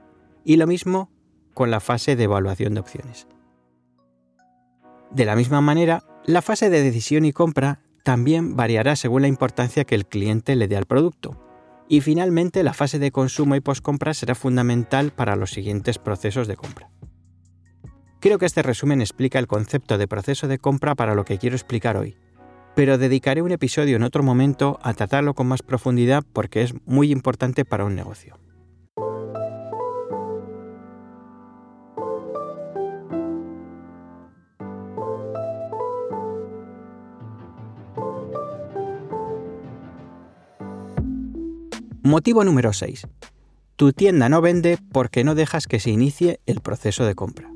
Y 0.45 0.57
lo 0.57 0.67
mismo 0.67 1.11
con 1.53 1.71
la 1.71 1.81
fase 1.81 2.15
de 2.15 2.25
evaluación 2.25 2.75
de 2.75 2.81
opciones. 2.81 3.27
De 5.11 5.25
la 5.25 5.35
misma 5.35 5.61
manera, 5.61 6.05
la 6.25 6.43
fase 6.43 6.71
de 6.71 6.83
decisión 6.83 7.25
y 7.25 7.33
compra 7.33 7.81
también 8.03 8.57
variará 8.57 8.97
según 8.97 9.23
la 9.23 9.29
importancia 9.29 9.85
que 9.85 9.95
el 9.95 10.07
cliente 10.07 10.57
le 10.57 10.69
dé 10.69 10.77
al 10.77 10.87
producto. 10.87 11.39
Y 11.89 12.01
finalmente, 12.01 12.63
la 12.63 12.73
fase 12.73 12.99
de 12.99 13.11
consumo 13.11 13.55
y 13.55 13.61
postcompra 13.61 14.15
será 14.15 14.35
fundamental 14.35 15.13
para 15.13 15.37
los 15.37 15.51
siguientes 15.51 15.99
procesos 15.99 16.49
de 16.49 16.57
compra. 16.57 16.91
Creo 18.21 18.39
que 18.39 18.47
este 18.47 18.63
resumen 18.63 19.01
explica 19.01 19.39
el 19.39 19.49
concepto 19.49 19.99
de 19.99 20.07
proceso 20.07 20.47
de 20.47 20.59
compra 20.59 20.95
para 20.95 21.15
lo 21.15 21.25
que 21.25 21.39
quiero 21.39 21.57
explicar 21.57 21.97
hoy, 21.97 22.17
pero 22.77 22.97
dedicaré 22.97 23.43
un 23.43 23.51
episodio 23.51 23.97
en 23.97 24.05
otro 24.05 24.23
momento 24.23 24.79
a 24.83 24.95
tratarlo 24.95 25.35
con 25.35 25.49
más 25.49 25.63
profundidad 25.63 26.25
porque 26.33 26.63
es 26.63 26.73
muy 26.87 27.11
importante 27.11 27.65
para 27.65 27.85
un 27.85 27.97
negocio. 27.97 28.39
Motivo 42.05 42.43
número 42.43 42.73
6. 42.73 43.07
Tu 43.77 43.93
tienda 43.93 44.29
no 44.29 44.41
vende 44.41 44.77
porque 44.91 45.23
no 45.23 45.37
dejas 45.37 45.69
que 45.69 45.79
se 45.79 45.91
inicie 45.91 46.41
el 46.47 46.61
proceso 46.61 47.05
de 47.05 47.15
compra. 47.15 47.49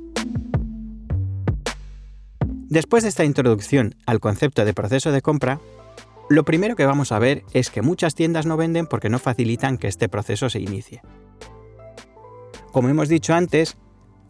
Después 2.69 3.03
de 3.03 3.09
esta 3.09 3.25
introducción 3.25 3.97
al 4.07 4.21
concepto 4.21 4.65
de 4.65 4.73
proceso 4.73 5.11
de 5.11 5.21
compra, 5.21 5.59
lo 6.31 6.45
primero 6.45 6.77
que 6.77 6.87
vamos 6.87 7.11
a 7.11 7.19
ver 7.19 7.43
es 7.55 7.71
que 7.71 7.83
muchas 7.83 8.15
tiendas 8.15 8.47
no 8.47 8.57
venden 8.57 8.87
porque 8.87 9.09
no 9.09 9.19
facilitan 9.19 9.79
que 9.79 9.89
este 9.89 10.09
proceso 10.09 10.49
se 10.49 10.61
inicie. 10.61 11.03
Como 12.71 12.89
hemos 12.89 13.09
dicho 13.09 13.35
antes, 13.35 13.77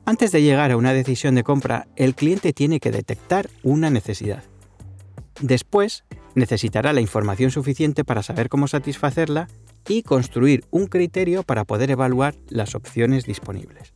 antes 0.06 0.32
de 0.32 0.40
llegar 0.40 0.70
a 0.70 0.78
una 0.78 0.94
decisión 0.94 1.34
de 1.34 1.44
compra, 1.44 1.88
el 1.94 2.14
cliente 2.14 2.54
tiene 2.54 2.80
que 2.80 2.90
detectar 2.90 3.50
una 3.62 3.90
necesidad. 3.90 4.44
Después, 5.42 6.04
necesitará 6.36 6.92
la 6.92 7.00
información 7.00 7.50
suficiente 7.50 8.04
para 8.04 8.22
saber 8.22 8.48
cómo 8.48 8.68
satisfacerla 8.68 9.48
y 9.88 10.02
construir 10.02 10.64
un 10.70 10.86
criterio 10.86 11.42
para 11.42 11.64
poder 11.64 11.90
evaluar 11.90 12.36
las 12.48 12.76
opciones 12.76 13.24
disponibles. 13.24 13.94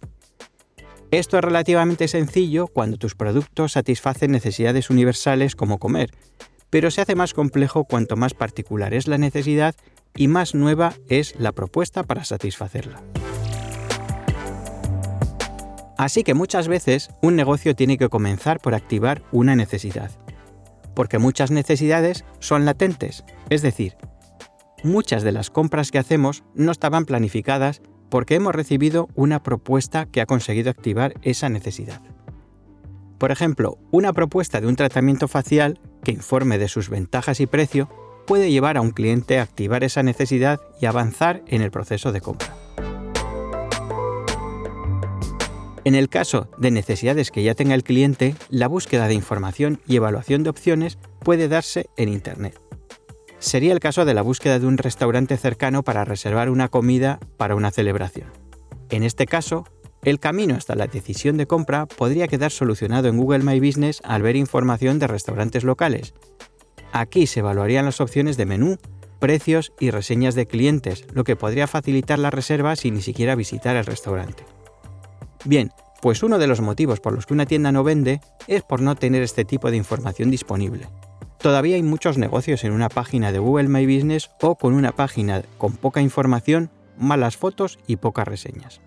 Esto 1.10 1.38
es 1.38 1.44
relativamente 1.44 2.08
sencillo 2.08 2.66
cuando 2.66 2.96
tus 2.96 3.14
productos 3.14 3.72
satisfacen 3.72 4.32
necesidades 4.32 4.90
universales 4.90 5.54
como 5.54 5.78
comer, 5.78 6.10
pero 6.70 6.90
se 6.90 7.00
hace 7.00 7.14
más 7.14 7.34
complejo 7.34 7.84
cuanto 7.84 8.16
más 8.16 8.32
particular 8.32 8.94
es 8.94 9.06
la 9.06 9.18
necesidad 9.18 9.74
y 10.16 10.28
más 10.28 10.54
nueva 10.54 10.94
es 11.08 11.34
la 11.38 11.52
propuesta 11.52 12.04
para 12.04 12.24
satisfacerla. 12.24 13.02
Así 15.98 16.22
que 16.22 16.32
muchas 16.32 16.68
veces 16.68 17.10
un 17.20 17.36
negocio 17.36 17.74
tiene 17.76 17.98
que 17.98 18.08
comenzar 18.08 18.60
por 18.60 18.74
activar 18.74 19.22
una 19.32 19.54
necesidad, 19.54 20.10
porque 20.94 21.18
muchas 21.18 21.50
necesidades 21.50 22.24
son 22.38 22.64
latentes, 22.64 23.24
es 23.48 23.62
decir, 23.62 23.96
muchas 24.82 25.22
de 25.22 25.32
las 25.32 25.50
compras 25.50 25.90
que 25.90 25.98
hacemos 25.98 26.44
no 26.54 26.72
estaban 26.72 27.04
planificadas 27.04 27.82
porque 28.08 28.34
hemos 28.34 28.54
recibido 28.54 29.08
una 29.14 29.42
propuesta 29.42 30.06
que 30.06 30.20
ha 30.20 30.26
conseguido 30.26 30.70
activar 30.70 31.14
esa 31.22 31.48
necesidad. 31.48 32.00
Por 33.18 33.30
ejemplo, 33.30 33.78
una 33.90 34.12
propuesta 34.12 34.60
de 34.60 34.66
un 34.66 34.76
tratamiento 34.76 35.28
facial 35.28 35.78
que 36.02 36.12
informe 36.12 36.58
de 36.58 36.68
sus 36.68 36.88
ventajas 36.88 37.40
y 37.40 37.46
precio 37.46 37.88
puede 38.26 38.50
llevar 38.50 38.76
a 38.76 38.80
un 38.80 38.90
cliente 38.90 39.38
a 39.38 39.42
activar 39.42 39.84
esa 39.84 40.02
necesidad 40.02 40.60
y 40.80 40.86
avanzar 40.86 41.42
en 41.46 41.62
el 41.62 41.70
proceso 41.70 42.12
de 42.12 42.20
compra. 42.20 42.59
En 45.84 45.94
el 45.94 46.08
caso 46.08 46.48
de 46.58 46.70
necesidades 46.70 47.30
que 47.30 47.42
ya 47.42 47.54
tenga 47.54 47.74
el 47.74 47.84
cliente, 47.84 48.34
la 48.48 48.68
búsqueda 48.68 49.08
de 49.08 49.14
información 49.14 49.80
y 49.86 49.96
evaluación 49.96 50.42
de 50.42 50.50
opciones 50.50 50.98
puede 51.20 51.48
darse 51.48 51.86
en 51.96 52.08
Internet 52.08 52.60
sería 53.40 53.72
el 53.72 53.80
caso 53.80 54.04
de 54.04 54.14
la 54.14 54.22
búsqueda 54.22 54.58
de 54.58 54.66
un 54.66 54.78
restaurante 54.78 55.36
cercano 55.36 55.82
para 55.82 56.04
reservar 56.04 56.50
una 56.50 56.68
comida 56.68 57.18
para 57.36 57.56
una 57.56 57.70
celebración. 57.70 58.28
En 58.90 59.02
este 59.02 59.26
caso, 59.26 59.64
el 60.02 60.20
camino 60.20 60.54
hasta 60.54 60.76
la 60.76 60.86
decisión 60.86 61.36
de 61.36 61.46
compra 61.46 61.86
podría 61.86 62.28
quedar 62.28 62.52
solucionado 62.52 63.08
en 63.08 63.16
Google 63.16 63.42
My 63.42 63.58
Business 63.58 64.00
al 64.04 64.22
ver 64.22 64.36
información 64.36 64.98
de 64.98 65.06
restaurantes 65.06 65.64
locales. 65.64 66.14
Aquí 66.92 67.26
se 67.26 67.40
evaluarían 67.40 67.86
las 67.86 68.00
opciones 68.00 68.36
de 68.36 68.46
menú, 68.46 68.78
precios 69.18 69.72
y 69.80 69.90
reseñas 69.90 70.34
de 70.34 70.46
clientes, 70.46 71.06
lo 71.12 71.24
que 71.24 71.36
podría 71.36 71.66
facilitar 71.66 72.18
la 72.18 72.30
reserva 72.30 72.76
sin 72.76 72.94
ni 72.94 73.02
siquiera 73.02 73.34
visitar 73.34 73.76
el 73.76 73.86
restaurante. 73.86 74.44
Bien, 75.44 75.72
pues 76.02 76.22
uno 76.22 76.38
de 76.38 76.46
los 76.46 76.60
motivos 76.60 77.00
por 77.00 77.12
los 77.12 77.26
que 77.26 77.34
una 77.34 77.46
tienda 77.46 77.72
no 77.72 77.82
vende 77.82 78.20
es 78.46 78.62
por 78.62 78.80
no 78.80 78.94
tener 78.94 79.22
este 79.22 79.44
tipo 79.44 79.70
de 79.70 79.76
información 79.76 80.30
disponible. 80.30 80.86
Todavía 81.38 81.76
hay 81.76 81.82
muchos 81.82 82.18
negocios 82.18 82.64
en 82.64 82.72
una 82.72 82.90
página 82.90 83.32
de 83.32 83.38
Google 83.38 83.68
My 83.68 83.86
Business 83.86 84.30
o 84.42 84.56
con 84.56 84.74
una 84.74 84.92
página 84.92 85.42
con 85.56 85.76
poca 85.76 86.02
información, 86.02 86.70
malas 86.98 87.36
fotos 87.38 87.78
y 87.86 87.96
pocas 87.96 88.28
reseñas. 88.28 88.82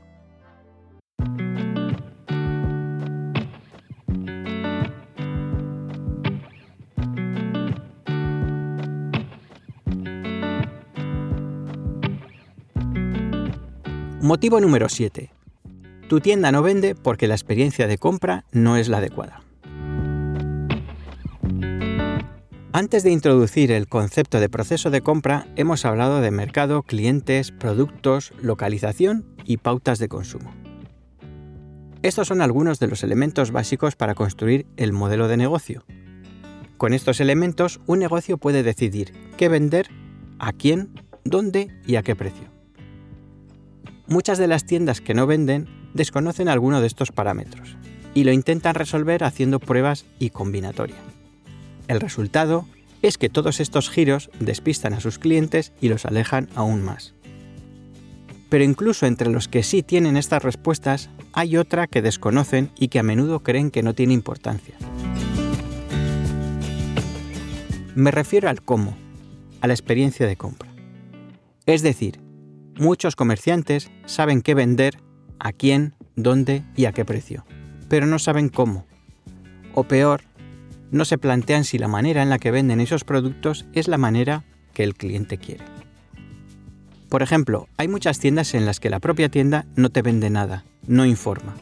Motivo 14.21 14.61
número 14.61 14.87
7. 14.87 15.42
Tu 16.07 16.19
tienda 16.19 16.51
no 16.51 16.61
vende 16.61 16.95
porque 16.95 17.27
la 17.27 17.35
experiencia 17.35 17.87
de 17.87 17.97
compra 17.97 18.45
no 18.51 18.77
es 18.77 18.89
la 18.89 18.97
adecuada. 18.97 19.41
Antes 22.75 23.03
de 23.03 23.11
introducir 23.11 23.71
el 23.71 23.87
concepto 23.87 24.39
de 24.39 24.49
proceso 24.49 24.89
de 24.89 25.01
compra, 25.01 25.45
hemos 25.55 25.85
hablado 25.85 26.21
de 26.21 26.31
mercado, 26.31 26.81
clientes, 26.81 27.51
productos, 27.51 28.33
localización 28.41 29.25
y 29.45 29.57
pautas 29.57 29.99
de 29.99 30.07
consumo. 30.07 30.51
Estos 32.01 32.27
son 32.27 32.41
algunos 32.41 32.79
de 32.79 32.87
los 32.87 33.03
elementos 33.03 33.51
básicos 33.51 33.95
para 33.95 34.15
construir 34.15 34.65
el 34.75 34.91
modelo 34.91 35.27
de 35.27 35.37
negocio. 35.37 35.85
Con 36.77 36.93
estos 36.93 37.21
elementos, 37.21 37.79
un 37.85 37.99
negocio 37.99 38.37
puede 38.37 38.63
decidir 38.63 39.13
qué 39.37 39.49
vender, 39.49 39.87
a 40.39 40.51
quién, 40.51 40.99
dónde 41.23 41.69
y 41.85 41.95
a 41.95 42.01
qué 42.01 42.15
precio. 42.15 42.47
Muchas 44.07 44.39
de 44.39 44.47
las 44.47 44.65
tiendas 44.65 44.99
que 44.99 45.13
no 45.13 45.27
venden 45.27 45.82
desconocen 45.93 46.49
alguno 46.49 46.81
de 46.81 46.87
estos 46.87 47.11
parámetros 47.11 47.77
y 48.13 48.23
lo 48.23 48.31
intentan 48.31 48.75
resolver 48.75 49.23
haciendo 49.23 49.59
pruebas 49.59 50.05
y 50.19 50.29
combinatorias. 50.29 50.99
El 51.87 51.99
resultado 51.99 52.65
es 53.01 53.17
que 53.17 53.29
todos 53.29 53.59
estos 53.59 53.89
giros 53.89 54.29
despistan 54.39 54.93
a 54.93 54.99
sus 54.99 55.19
clientes 55.19 55.73
y 55.81 55.89
los 55.89 56.05
alejan 56.05 56.49
aún 56.55 56.81
más. 56.81 57.13
Pero 58.49 58.63
incluso 58.63 59.07
entre 59.07 59.29
los 59.29 59.47
que 59.47 59.63
sí 59.63 59.83
tienen 59.83 60.15
estas 60.15 60.43
respuestas, 60.43 61.09
hay 61.33 61.57
otra 61.57 61.87
que 61.87 62.01
desconocen 62.01 62.71
y 62.77 62.87
que 62.87 62.99
a 62.99 63.03
menudo 63.03 63.41
creen 63.41 63.71
que 63.71 63.83
no 63.83 63.95
tiene 63.95 64.13
importancia. 64.13 64.75
Me 67.95 68.11
refiero 68.11 68.49
al 68.49 68.61
cómo, 68.61 68.95
a 69.61 69.67
la 69.67 69.73
experiencia 69.73 70.27
de 70.27 70.37
compra. 70.37 70.69
Es 71.65 71.81
decir, 71.81 72.19
muchos 72.77 73.15
comerciantes 73.15 73.91
saben 74.05 74.41
qué 74.41 74.53
vender, 74.53 74.97
a 75.43 75.51
quién, 75.51 75.93
dónde 76.15 76.63
y 76.75 76.85
a 76.85 76.93
qué 76.93 77.03
precio, 77.03 77.45
pero 77.89 78.07
no 78.07 78.17
saben 78.17 78.47
cómo. 78.47 78.85
O 79.73 79.83
peor, 79.83 80.21
no 80.89 81.03
se 81.03 81.17
plantean 81.17 81.65
si 81.65 81.77
la 81.77 81.89
manera 81.89 82.23
en 82.23 82.29
la 82.29 82.39
que 82.39 82.49
venden 82.49 82.79
esos 82.79 83.03
productos 83.03 83.65
es 83.73 83.89
la 83.89 83.97
manera 83.97 84.45
que 84.73 84.83
el 84.83 84.95
cliente 84.95 85.37
quiere. 85.37 85.65
Por 87.09 87.21
ejemplo, 87.21 87.67
hay 87.77 87.89
muchas 87.89 88.19
tiendas 88.19 88.53
en 88.53 88.65
las 88.65 88.79
que 88.79 88.89
la 88.89 89.01
propia 89.01 89.27
tienda 89.27 89.65
no 89.75 89.89
te 89.89 90.01
vende 90.01 90.29
nada, 90.29 90.63
no 90.87 91.05
informa. 91.05 91.55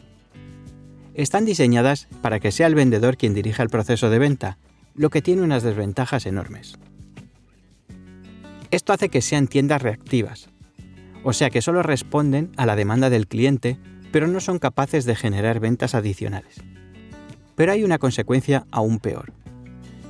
Están 1.14 1.44
diseñadas 1.44 2.06
para 2.22 2.38
que 2.38 2.52
sea 2.52 2.68
el 2.68 2.76
vendedor 2.76 3.16
quien 3.16 3.34
dirija 3.34 3.64
el 3.64 3.68
proceso 3.68 4.10
de 4.10 4.18
venta, 4.20 4.58
lo 4.94 5.10
que 5.10 5.22
tiene 5.22 5.42
unas 5.42 5.64
desventajas 5.64 6.24
enormes. 6.24 6.78
Esto 8.70 8.92
hace 8.92 9.08
que 9.08 9.22
sean 9.22 9.48
tiendas 9.48 9.82
reactivas, 9.82 10.48
o 11.24 11.32
sea 11.32 11.50
que 11.50 11.62
solo 11.62 11.82
responden 11.82 12.50
a 12.56 12.66
la 12.66 12.76
demanda 12.76 13.10
del 13.10 13.26
cliente, 13.26 13.78
pero 14.10 14.26
no 14.26 14.40
son 14.40 14.58
capaces 14.58 15.04
de 15.04 15.14
generar 15.14 15.60
ventas 15.60 15.94
adicionales. 15.94 16.60
Pero 17.54 17.72
hay 17.72 17.84
una 17.84 17.98
consecuencia 17.98 18.66
aún 18.70 18.98
peor. 18.98 19.32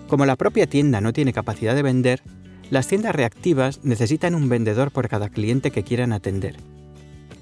Como 0.08 0.26
la 0.26 0.36
propia 0.36 0.66
tienda 0.66 1.00
no 1.00 1.12
tiene 1.12 1.32
capacidad 1.32 1.74
de 1.74 1.82
vender, 1.82 2.22
las 2.70 2.86
tiendas 2.86 3.14
reactivas 3.14 3.80
necesitan 3.82 4.34
un 4.34 4.48
vendedor 4.48 4.90
por 4.90 5.08
cada 5.08 5.28
cliente 5.28 5.70
que 5.70 5.82
quieran 5.82 6.12
atender. 6.12 6.56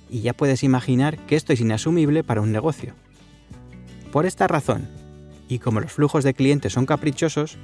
Y 0.09 0.23
ya 0.23 0.33
puedes 0.33 0.65
imaginar 0.65 1.19
que 1.27 1.37
esto 1.37 1.53
es 1.53 1.61
inasumible 1.61 2.25
para 2.25 2.41
un 2.41 2.53
negocio. 2.53 2.95
Por 4.13 4.27
esta 4.27 4.49
razón, 4.49 4.89
y 5.49 5.61
como 5.61 5.81
los 5.81 5.93
flujos 5.93 6.25
de 6.25 6.35
clientes 6.35 6.73
son 6.73 6.87
caprichosos, 6.87 7.59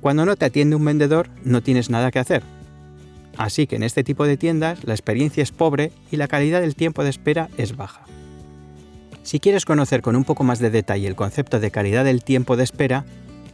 cuando 0.00 0.24
no 0.24 0.36
te 0.36 0.44
atiende 0.44 0.76
un 0.76 0.84
vendedor 0.84 1.28
no 1.44 1.60
tienes 1.60 1.90
nada 1.90 2.10
que 2.10 2.20
hacer. 2.20 2.42
Así 3.38 3.68
que 3.68 3.76
en 3.76 3.84
este 3.84 4.04
tipo 4.04 4.26
de 4.26 4.36
tiendas 4.36 4.84
la 4.84 4.92
experiencia 4.92 5.42
es 5.42 5.52
pobre 5.52 5.92
y 6.10 6.16
la 6.16 6.28
calidad 6.28 6.60
del 6.60 6.74
tiempo 6.74 7.04
de 7.04 7.10
espera 7.10 7.48
es 7.56 7.76
baja. 7.76 8.02
Si 9.22 9.38
quieres 9.38 9.64
conocer 9.64 10.02
con 10.02 10.16
un 10.16 10.24
poco 10.24 10.42
más 10.42 10.58
de 10.58 10.70
detalle 10.70 11.06
el 11.06 11.14
concepto 11.14 11.60
de 11.60 11.70
calidad 11.70 12.04
del 12.04 12.24
tiempo 12.24 12.56
de 12.56 12.64
espera, 12.64 13.04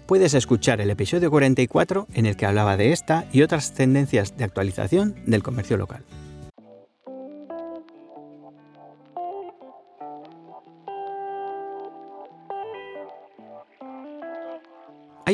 puedes 0.07 0.33
escuchar 0.35 0.81
el 0.81 0.91
episodio 0.91 1.31
44 1.31 2.07
en 2.15 2.27
el 2.27 2.37
que 2.37 2.47
hablaba 2.47 2.77
de 2.77 2.93
esta 2.93 3.27
y 3.33 3.43
otras 3.43 3.75
tendencias 3.75 4.37
de 4.37 4.45
actualización 4.45 5.17
del 5.27 5.43
comercio 5.43 5.77
local. 5.77 6.03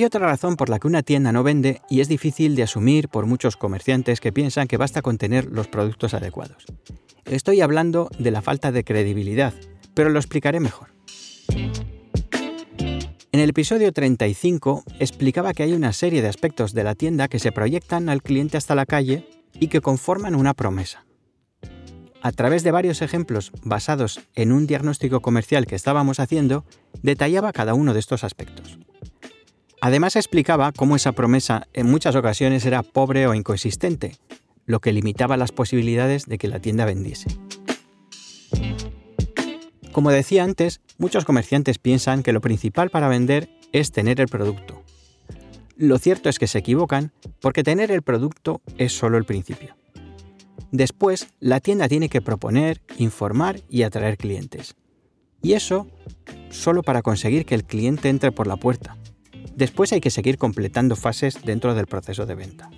Hay 0.01 0.07
otra 0.07 0.27
razón 0.27 0.57
por 0.57 0.71
la 0.71 0.79
que 0.79 0.87
una 0.87 1.03
tienda 1.03 1.31
no 1.31 1.43
vende 1.43 1.83
y 1.91 2.01
es 2.01 2.09
difícil 2.09 2.57
de 2.57 2.63
asumir 2.63 3.11
por 3.11 3.27
muchos 3.27 3.59
comerciantes 3.59 4.19
que 4.19 4.33
piensan 4.33 4.67
que 4.67 4.79
basta 4.79 5.03
con 5.03 5.19
tener 5.19 5.53
los 5.53 5.69
productos 5.69 6.15
adecuados. 6.15 6.65
Estoy 7.27 7.61
hablando 7.61 8.09
de 8.19 8.31
la 8.31 8.41
falta 8.41 8.73
de 8.73 8.83
credibilidad, 8.83 9.53
pero 9.93 10.09
lo 10.09 10.19
explicaré 10.19 10.59
mejor. 10.59 10.89
En 11.51 13.41
el 13.41 13.51
episodio 13.51 13.93
35 13.93 14.85
explicaba 15.01 15.53
que 15.53 15.65
hay 15.65 15.75
una 15.75 15.93
serie 15.93 16.23
de 16.23 16.29
aspectos 16.29 16.73
de 16.73 16.85
la 16.85 16.95
tienda 16.95 17.29
que 17.29 17.39
se 17.39 17.53
proyectan 17.53 18.09
al 18.09 18.23
cliente 18.23 18.57
hasta 18.57 18.75
la 18.75 18.87
calle 18.87 19.29
y 19.53 19.69
que 19.69 19.83
conforman 19.83 20.35
una 20.35 20.55
promesa. 20.55 21.05
A 22.23 22.33
través 22.33 22.63
de 22.63 22.71
varios 22.71 23.03
ejemplos 23.03 23.53
basados 23.65 24.21
en 24.35 24.53
un 24.53 24.67
diagnóstico 24.67 25.21
comercial 25.21 25.67
que 25.67 25.75
estábamos 25.75 26.21
haciendo, 26.21 26.65
detallaba 27.03 27.53
cada 27.53 27.75
uno 27.75 27.93
de 27.93 28.01
estos 28.01 28.25
aspectos. 28.25 28.79
Además 29.81 30.17
explicaba 30.17 30.73
cómo 30.73 30.97
esa 30.97 31.13
promesa 31.13 31.67
en 31.73 31.87
muchas 31.91 32.15
ocasiones 32.15 32.67
era 32.67 32.83
pobre 32.83 33.27
o 33.27 33.35
inconsistente, 33.35 34.17
lo 34.67 34.81
que 34.81 34.93
limitaba 34.93 35.39
las 35.39 35.53
posibilidades 35.53 36.27
de 36.27 36.37
que 36.37 36.49
la 36.49 36.61
tienda 36.61 36.85
vendiese. 36.85 37.29
Como 39.93 40.11
decía 40.11 40.45
antes, 40.45 40.81
muchos 40.99 41.25
comerciantes 41.25 41.79
piensan 41.79 42.23
que 42.23 42.33
lo 42.33 42.41
principal 42.41 42.91
para 42.91 43.09
vender 43.09 43.49
es 43.73 43.91
tener 43.91 44.21
el 44.21 44.29
producto. 44.29 44.83
Lo 45.77 45.99
cierto 45.99 46.29
es 46.29 46.39
que 46.39 46.47
se 46.47 46.59
equivocan 46.59 47.13
porque 47.41 47.65
tener 47.65 47.91
el 47.91 48.03
producto 48.03 48.61
es 48.77 48.93
solo 48.93 49.17
el 49.17 49.25
principio. 49.25 49.77
Después, 50.73 51.29
la 51.41 51.59
tienda 51.61 51.89
tiene 51.89 52.09
que 52.09 52.21
proponer, 52.21 52.83
informar 52.99 53.61
y 53.69 53.83
atraer 53.83 54.19
clientes. 54.19 54.77
Y 55.43 55.55
eso 55.55 55.89
solo 56.51 56.83
para 56.83 57.03
conseguir 57.03 57.47
que 57.47 57.55
el 57.55 57.65
cliente 57.65 58.11
entre 58.11 58.31
por 58.31 58.47
la 58.47 58.57
puerta. 58.57 59.00
Después 59.55 59.93
hay 59.93 60.01
que 60.01 60.11
seguir 60.11 60.39
completando 60.39 60.97
fases 60.97 61.43
dentro 61.45 61.75
del 61.75 61.87
proceso 61.87 62.27
de 62.27 62.35
venta. 62.35 62.71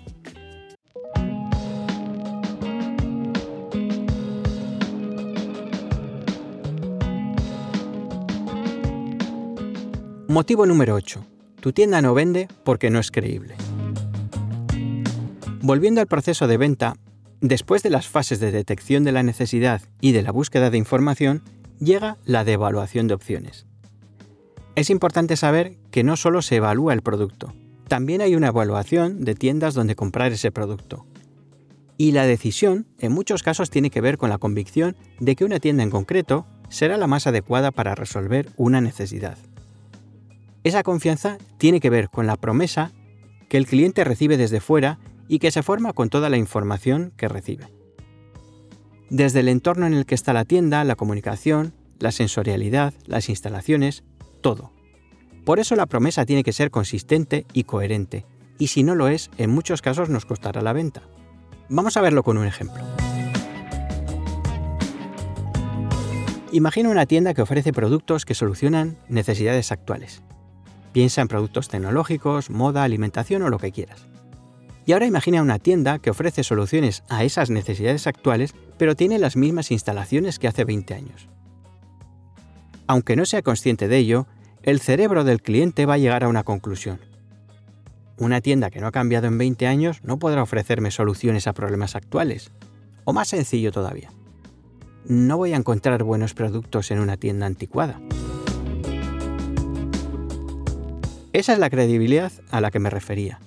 Motivo 10.33 10.65
número 10.65 10.95
8. 10.95 11.27
Tu 11.61 11.73
tienda 11.73 12.01
no 12.01 12.15
vende 12.15 12.49
porque 12.65 12.89
no 12.89 12.99
es 12.99 13.11
creíble. 13.11 13.55
Volviendo 15.61 16.01
al 16.01 16.07
proceso 16.07 16.49
de 16.49 16.57
venta, 16.57 16.95
después 17.43 17.83
de 17.83 17.91
las 17.91 18.09
fases 18.09 18.41
de 18.41 18.51
detección 18.51 19.05
de 19.05 19.13
la 19.13 19.23
necesidad 19.23 19.83
y 20.01 20.13
de 20.13 20.23
la 20.23 20.33
búsqueda 20.33 20.71
de 20.71 20.79
información, 20.79 21.43
llega 21.79 22.17
la 22.25 22.45
de 22.45 22.55
evaluación 22.55 23.09
de 23.09 23.15
opciones. 23.15 23.67
Es 24.75 24.89
importante 24.89 25.37
saber 25.37 25.77
que 25.91 26.03
no 26.03 26.17
solo 26.17 26.41
se 26.41 26.57
evalúa 26.57 26.95
el 26.95 27.03
producto, 27.03 27.53
también 27.89 28.23
hay 28.23 28.35
una 28.35 28.49
evaluación 28.49 29.23
de 29.23 29.35
tiendas 29.35 29.75
donde 29.75 29.95
comprar 29.95 30.33
ese 30.33 30.51
producto. 30.51 31.05
Y 31.99 32.13
la 32.13 32.25
decisión, 32.25 32.87
en 32.99 33.13
muchos 33.13 33.43
casos, 33.43 33.69
tiene 33.69 33.91
que 33.91 34.01
ver 34.01 34.17
con 34.17 34.31
la 34.31 34.39
convicción 34.39 34.97
de 35.21 35.37
que 35.37 35.45
una 35.45 35.61
tienda 35.61 35.83
en 35.83 35.91
concreto 35.91 36.47
será 36.71 36.97
la 36.97 37.07
más 37.07 37.27
adecuada 37.27 37.71
para 37.71 37.95
resolver 37.95 38.49
una 38.57 38.81
necesidad. 38.81 39.37
Esa 40.65 40.83
confianza 40.83 41.37
tiene 41.59 41.81
que 41.81 41.91
ver 41.91 42.09
con 42.09 42.27
la 42.27 42.37
promesa 42.37 42.93
que 43.51 43.59
el 43.59 43.67
cliente 43.67 44.05
recibe 44.05 44.39
desde 44.39 44.61
fuera 44.61 44.99
y 45.29 45.39
que 45.39 45.51
se 45.51 45.63
forma 45.63 45.93
con 45.93 46.09
toda 46.09 46.31
la 46.31 46.39
información 46.39 47.13
que 47.19 47.29
recibe. 47.29 47.67
Desde 49.11 49.41
el 49.41 49.49
entorno 49.49 49.87
en 49.87 49.93
el 49.93 50.07
que 50.07 50.15
está 50.15 50.33
la 50.33 50.47
tienda, 50.47 50.83
la 50.85 50.97
comunicación, 50.97 51.75
la 51.99 52.11
sensorialidad, 52.11 52.95
las 53.05 53.29
instalaciones, 53.29 54.03
todo. 54.43 54.71
Por 55.45 55.59
eso 55.59 55.75
la 55.75 55.87
promesa 55.87 56.27
tiene 56.27 56.45
que 56.45 56.53
ser 56.53 56.71
consistente 56.71 57.47
y 57.53 57.65
coherente, 57.65 58.27
y 58.59 58.69
si 58.69 58.83
no 58.83 58.95
lo 58.95 59.09
es, 59.09 59.31
en 59.39 59.51
muchos 59.51 59.83
casos 59.83 60.09
nos 60.09 60.27
costará 60.27 60.61
la 60.61 60.73
venta. 60.73 61.03
Vamos 61.69 61.97
a 61.97 62.01
verlo 62.01 62.23
con 62.23 62.37
un 62.37 62.47
ejemplo. 62.47 62.83
Imagina 66.53 66.91
una 66.91 67.07
tienda 67.07 67.33
que 67.33 67.41
ofrece 67.41 67.73
productos 67.73 68.27
que 68.27 68.35
solucionan 68.35 68.99
necesidades 69.09 69.73
actuales. 69.73 70.23
Piensa 70.93 71.23
en 71.23 71.29
productos 71.29 71.69
tecnológicos, 71.69 72.51
moda, 72.51 72.85
alimentación 72.85 73.43
o 73.43 73.49
lo 73.49 73.59
que 73.59 73.73
quieras. 73.73 74.07
Y 74.85 74.93
ahora 74.93 75.07
imagina 75.07 75.41
una 75.41 75.59
tienda 75.59 75.99
que 75.99 76.11
ofrece 76.11 76.45
soluciones 76.45 77.05
a 77.09 77.25
esas 77.25 77.49
necesidades 77.49 78.07
actuales, 78.07 78.55
pero 78.77 78.97
tiene 78.97 79.19
las 79.19 79.37
mismas 79.37 79.71
instalaciones 79.71 80.39
que 80.39 80.49
hace 80.49 80.65
20 80.65 80.93
años. 80.93 81.29
Aunque 82.87 83.17
no 83.17 83.25
sea 83.25 83.43
consciente 83.43 83.89
de 83.89 83.99
ello, 83.99 84.27
el 84.63 84.81
cerebro 84.81 85.25
del 85.25 85.43
cliente 85.43 85.87
va 85.87 85.95
a 85.95 85.99
llegar 85.99 86.25
a 86.25 86.29
una 86.29 86.45
conclusión. 86.45 87.01
Una 88.19 88.41
tienda 88.41 88.71
que 88.71 88.81
no 88.81 88.87
ha 88.87 88.93
cambiado 88.93 89.27
en 89.27 89.39
20 89.39 89.67
años 89.67 90.01
no 90.05 90.19
podrá 90.19 90.43
ofrecerme 90.43 90.91
soluciones 90.91 91.47
a 91.47 91.53
problemas 91.53 91.97
actuales. 91.97 92.53
O 93.05 93.13
más 93.13 93.29
sencillo 93.29 93.73
todavía, 93.73 94.13
no 95.05 95.37
voy 95.37 95.53
a 95.53 95.57
encontrar 95.57 96.05
buenos 96.05 96.35
productos 96.35 96.91
en 96.91 97.01
una 97.01 97.17
tienda 97.17 97.47
anticuada. 97.47 98.01
Esa 101.33 101.55
es 101.55 101.59
la 101.59 101.71
credibilidad 101.71 102.31
a 102.51 102.61
la 102.61 102.71
que 102.71 102.79
me 102.79 102.91
refería. 102.91 103.41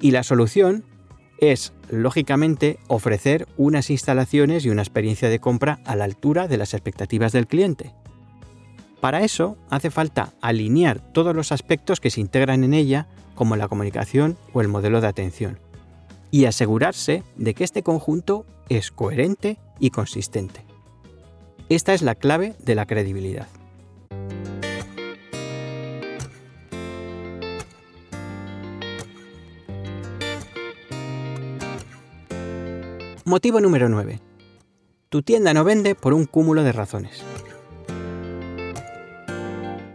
Y 0.00 0.12
la 0.12 0.22
solución 0.22 0.84
es, 1.38 1.72
lógicamente, 1.88 2.78
ofrecer 2.88 3.48
unas 3.56 3.90
instalaciones 3.90 4.64
y 4.64 4.70
una 4.70 4.82
experiencia 4.82 5.28
de 5.28 5.40
compra 5.40 5.80
a 5.84 5.96
la 5.96 6.04
altura 6.04 6.46
de 6.46 6.58
las 6.58 6.74
expectativas 6.74 7.32
del 7.32 7.46
cliente. 7.46 7.94
Para 9.00 9.22
eso 9.22 9.56
hace 9.70 9.90
falta 9.90 10.34
alinear 10.42 11.00
todos 11.00 11.34
los 11.34 11.52
aspectos 11.52 12.00
que 12.00 12.10
se 12.10 12.20
integran 12.20 12.64
en 12.64 12.74
ella, 12.74 13.08
como 13.34 13.56
la 13.56 13.68
comunicación 13.68 14.36
o 14.52 14.60
el 14.60 14.68
modelo 14.68 15.00
de 15.00 15.06
atención, 15.06 15.58
y 16.30 16.44
asegurarse 16.44 17.22
de 17.36 17.54
que 17.54 17.64
este 17.64 17.82
conjunto 17.82 18.44
es 18.68 18.90
coherente 18.90 19.58
y 19.78 19.90
consistente. 19.90 20.64
Esta 21.70 21.94
es 21.94 22.02
la 22.02 22.14
clave 22.14 22.54
de 22.58 22.74
la 22.74 22.84
credibilidad. 22.84 23.48
Motivo 33.24 33.60
número 33.60 33.88
9. 33.88 34.20
Tu 35.08 35.22
tienda 35.22 35.54
no 35.54 35.64
vende 35.64 35.94
por 35.94 36.12
un 36.12 36.26
cúmulo 36.26 36.64
de 36.64 36.72
razones. 36.72 37.24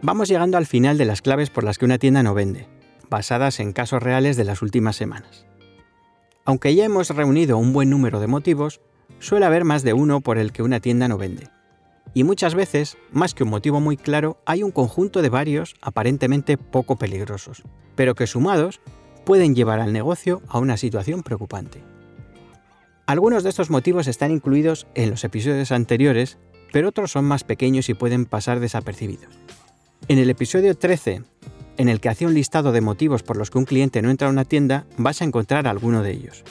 Vamos 0.05 0.29
llegando 0.29 0.59
al 0.59 0.67
final 0.67 0.99
de 0.99 1.05
las 1.05 1.23
claves 1.23 1.49
por 1.49 1.63
las 1.63 1.79
que 1.79 1.85
una 1.85 1.97
tienda 1.97 2.21
no 2.21 2.35
vende, 2.35 2.67
basadas 3.09 3.59
en 3.59 3.73
casos 3.73 4.03
reales 4.03 4.37
de 4.37 4.43
las 4.43 4.61
últimas 4.61 4.95
semanas. 4.95 5.47
Aunque 6.45 6.75
ya 6.75 6.85
hemos 6.85 7.09
reunido 7.09 7.57
un 7.57 7.73
buen 7.73 7.89
número 7.89 8.19
de 8.19 8.27
motivos, 8.27 8.81
suele 9.17 9.47
haber 9.47 9.63
más 9.63 9.81
de 9.81 9.93
uno 9.93 10.21
por 10.21 10.37
el 10.37 10.51
que 10.51 10.61
una 10.61 10.79
tienda 10.79 11.07
no 11.07 11.17
vende. 11.17 11.49
Y 12.13 12.23
muchas 12.23 12.53
veces, 12.53 12.99
más 13.11 13.33
que 13.33 13.45
un 13.45 13.49
motivo 13.49 13.79
muy 13.79 13.97
claro, 13.97 14.37
hay 14.45 14.61
un 14.61 14.69
conjunto 14.69 15.23
de 15.23 15.29
varios 15.29 15.73
aparentemente 15.81 16.55
poco 16.59 16.97
peligrosos, 16.97 17.63
pero 17.95 18.13
que 18.13 18.27
sumados 18.27 18.81
pueden 19.25 19.55
llevar 19.55 19.79
al 19.79 19.91
negocio 19.91 20.43
a 20.49 20.59
una 20.59 20.77
situación 20.77 21.23
preocupante. 21.23 21.81
Algunos 23.07 23.41
de 23.41 23.49
estos 23.49 23.71
motivos 23.71 24.05
están 24.05 24.29
incluidos 24.29 24.85
en 24.93 25.09
los 25.09 25.23
episodios 25.23 25.71
anteriores, 25.71 26.37
pero 26.71 26.89
otros 26.89 27.09
son 27.09 27.25
más 27.25 27.43
pequeños 27.43 27.89
y 27.89 27.95
pueden 27.95 28.27
pasar 28.27 28.59
desapercibidos. 28.59 29.35
En 30.07 30.19
el 30.19 30.29
episodio 30.29 30.77
13, 30.77 31.23
en 31.77 31.89
el 31.89 31.99
que 31.99 32.09
hacía 32.09 32.27
un 32.27 32.35
listado 32.35 32.71
de 32.71 32.79
motivos 32.79 33.23
por 33.23 33.37
los 33.37 33.49
que 33.49 33.57
un 33.57 33.65
cliente 33.65 34.03
no 34.03 34.11
entra 34.11 34.27
a 34.27 34.31
una 34.31 34.45
tienda, 34.45 34.85
vas 34.97 35.19
a 35.19 35.25
encontrar 35.25 35.65
alguno 35.65 36.03
de 36.03 36.11
ellos. 36.11 36.43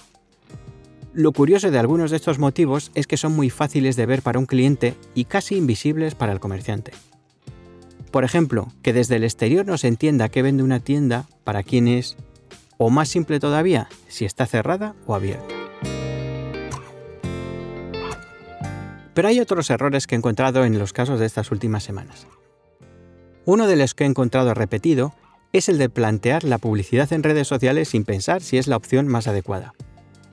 Lo 1.13 1.31
curioso 1.31 1.71
de 1.71 1.79
algunos 1.79 2.11
de 2.11 2.17
estos 2.17 2.41
motivos 2.41 2.91
es 2.97 3.07
que 3.07 3.17
son 3.17 3.31
muy 3.37 3.51
fáciles 3.51 3.95
de 3.95 4.07
ver 4.07 4.23
para 4.23 4.41
un 4.41 4.47
cliente 4.47 4.95
y 5.15 5.27
casi 5.27 5.55
invisibles 5.55 6.17
para 6.17 6.33
el 6.33 6.41
comerciante. 6.41 6.91
Por 8.11 8.25
ejemplo, 8.25 8.73
que 8.83 8.93
desde 8.93 9.17
el 9.17 9.25
exterior 9.25 9.65
no 9.65 9.79
se 9.79 9.87
entienda 9.87 10.29
qué 10.31 10.43
vende 10.43 10.65
una 10.65 10.81
tienda, 10.81 11.27
para 11.45 11.63
quién 11.63 11.87
es, 11.87 12.17
o 12.77 12.91
más 12.91 13.09
simple 13.09 13.39
todavía, 13.39 13.89
si 14.09 14.25
está 14.25 14.47
cerrada 14.47 14.97
o 15.07 15.15
abierta. 15.15 15.55
Pero 19.15 19.29
hay 19.29 19.39
otros 19.39 19.71
errores 19.71 20.09
que 20.09 20.17
he 20.17 20.19
encontrado 20.19 20.65
en 20.65 20.77
los 20.77 20.93
casos 20.93 21.21
de 21.21 21.27
estas 21.27 21.53
últimas 21.53 21.85
semanas. 21.85 22.27
Uno 23.47 23.67
de 23.67 23.77
los 23.77 23.95
que 23.95 24.05
he 24.05 24.07
encontrado 24.07 24.55
repetido 24.55 25.15
es 25.53 25.69
el 25.69 25.79
de 25.79 25.91
plantear 25.91 26.45
la 26.45 26.59
publicidad 26.59 27.13
en 27.13 27.23
redes 27.23 27.47
sociales 27.47 27.89
sin 27.89 28.05
pensar 28.05 28.43
si 28.43 28.57
es 28.57 28.67
la 28.67 28.77
opción 28.77 29.07
más 29.07 29.29
adecuada. 29.29 29.75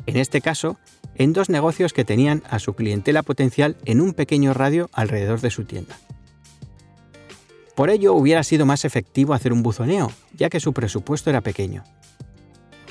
En 0.06 0.18
este 0.18 0.42
caso, 0.42 0.80
en 1.16 1.34
dos 1.34 1.50
negocios 1.50 1.94
que 1.94 2.06
tenían 2.06 2.42
a 2.50 2.60
su 2.60 2.74
clientela 2.74 3.22
potencial 3.22 3.76
en 3.86 4.02
un 4.02 4.14
pequeño 4.14 4.54
radio 4.54 4.90
alrededor 4.94 5.42
de 5.42 5.52
su 5.52 5.66
tienda. 5.66 5.98
Por 7.76 7.90
ello 7.90 8.14
hubiera 8.14 8.44
sido 8.44 8.66
más 8.66 8.86
efectivo 8.86 9.34
hacer 9.34 9.54
un 9.54 9.64
buzoneo, 9.64 10.12
ya 10.34 10.50
que 10.50 10.60
su 10.60 10.74
presupuesto 10.74 11.30
era 11.30 11.42
pequeño. 11.42 11.84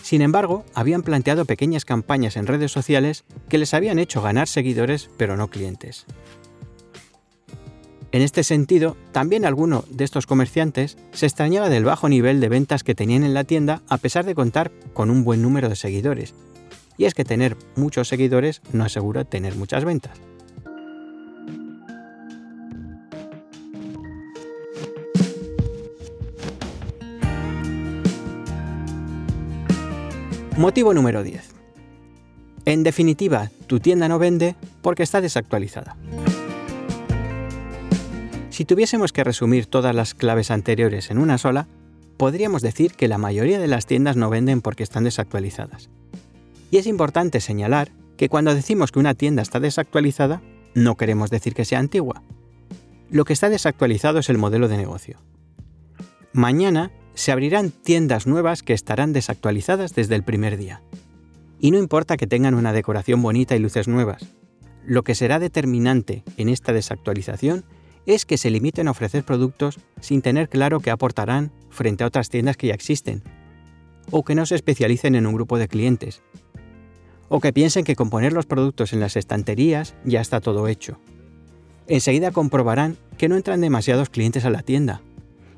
Sin 0.03 0.23
embargo, 0.23 0.65
habían 0.75 1.03
planteado 1.03 1.45
pequeñas 1.45 1.85
campañas 1.85 2.37
en 2.37 2.47
redes 2.47 2.73
sociales 2.73 3.25
que 3.49 3.59
les 3.59 3.75
habían 3.75 3.99
hecho 3.99 4.23
ganar 4.23 4.49
seguidores 4.49 5.11
pero 5.17 5.37
no 5.37 5.49
clientes. 5.49 6.07
En 8.13 8.23
este 8.23 8.43
sentido, 8.43 8.97
también 9.13 9.45
alguno 9.45 9.85
de 9.89 10.03
estos 10.03 10.27
comerciantes 10.27 10.97
se 11.13 11.27
extrañaba 11.27 11.69
del 11.69 11.85
bajo 11.85 12.09
nivel 12.09 12.41
de 12.41 12.49
ventas 12.49 12.83
que 12.83 12.97
tenían 12.97 13.23
en 13.23 13.35
la 13.35 13.45
tienda 13.45 13.83
a 13.89 13.99
pesar 13.99 14.25
de 14.25 14.35
contar 14.35 14.73
con 14.93 15.11
un 15.11 15.23
buen 15.23 15.43
número 15.43 15.69
de 15.69 15.77
seguidores. 15.77 16.35
Y 16.97 17.05
es 17.05 17.15
que 17.15 17.25
tener 17.25 17.57
muchos 17.77 18.09
seguidores 18.09 18.63
no 18.73 18.85
asegura 18.85 19.25
tener 19.25 19.55
muchas 19.55 19.85
ventas. 19.85 20.19
Motivo 30.57 30.93
número 30.93 31.23
10. 31.23 31.49
En 32.67 32.83
definitiva, 32.83 33.51
tu 33.67 33.81
tienda 33.81 34.09
no 34.09 34.19
vende 34.19 34.57
porque 34.83 35.05
está 35.05 35.21
desactualizada. 35.21 35.97
Si 38.51 38.65
tuviésemos 38.65 39.13
que 39.13 39.25
resumir 39.25 39.67
todas 39.67 39.95
las 39.95 40.15
claves 40.15 40.51
anteriores 40.51 41.11
en 41.11 41.19
una 41.19 41.39
sola, 41.39 41.69
podríamos 42.17 42.63
decir 42.63 42.93
que 42.93 43.09
la 43.09 43.17
mayoría 43.17 43.61
de 43.61 43.69
las 43.69 43.87
tiendas 43.87 44.17
no 44.17 44.29
venden 44.29 44.61
porque 44.61 44.83
están 44.83 45.05
desactualizadas. 45.05 45.89
Y 46.71 46.79
es 46.79 46.87
importante 46.87 47.41
señalar 47.41 47.93
que 48.17 48.29
cuando 48.29 48.55
decimos 48.55 48.93
que 48.93 48.99
una 48.99 49.15
tienda 49.15 49.41
está 49.41 49.61
desactualizada, 49.61 50.43
no 50.75 50.97
queremos 50.97 51.31
decir 51.31 51.55
que 51.55 51.65
sea 51.65 51.79
antigua. 51.79 52.23
Lo 53.09 53.25
que 53.25 53.33
está 53.33 53.49
desactualizado 53.49 54.19
es 54.19 54.29
el 54.29 54.39
modelo 54.39 54.69
de 54.69 54.77
negocio. 54.77 55.19
Mañana 56.33 56.91
se 57.15 57.33
abrirán 57.33 57.71
tiendas 57.71 58.27
nuevas 58.27 58.63
que 58.63 58.73
estarán 58.73 59.13
desactualizadas 59.13 59.95
desde 59.95 60.17
el 60.17 60.25
primer 60.25 60.57
día. 60.57 60.83
Y 61.61 61.71
no 61.71 61.79
importa 61.79 62.17
que 62.17 62.27
tengan 62.27 62.55
una 62.55 62.73
decoración 62.73 63.23
bonita 63.23 63.55
y 63.55 63.59
luces 63.61 63.89
nuevas. 63.89 64.27
Lo 64.85 65.03
que 65.03 65.15
será 65.15 65.39
determinante 65.39 66.25
en 66.37 66.49
esta 66.49 66.73
desactualización 66.73 67.65
es 68.07 68.25
que 68.25 68.39
se 68.39 68.51
limiten 68.51 68.89
a 68.89 68.93
ofrecer 68.93 69.25
productos 69.25 69.79
sin 70.01 70.23
tener 70.23 70.49
claro 70.49 70.81
qué 70.81 70.91
aportarán 70.91 71.53
frente 71.71 72.05
a 72.05 72.07
otras 72.07 72.29
tiendas 72.29 72.57
que 72.57 72.69
ya 72.69 72.75
existen, 72.75 73.23
o 74.11 74.25
que 74.25 74.35
no 74.35 74.47
se 74.47 74.55
especialicen 74.55 75.15
en 75.15 75.27
un 75.27 75.35
grupo 75.35 75.59
de 75.59 75.69
clientes, 75.69 76.23
o 77.29 77.41
que 77.41 77.53
piensen 77.53 77.85
que 77.85 77.97
con 77.97 78.11
poner 78.11 78.33
los 78.33 78.47
productos 78.47 78.93
en 78.93 79.01
las 79.01 79.17
estanterías 79.17 79.95
ya 80.05 80.21
está 80.21 80.41
todo 80.41 80.67
hecho. 80.69 80.99
Enseguida 81.87 82.33
comprobarán 82.33 82.97
que 83.19 83.29
no 83.29 83.37
entran 83.37 83.61
demasiados 83.61 84.11
clientes 84.11 84.45
a 84.45 84.51
la 84.51 84.63
tienda, 84.63 85.01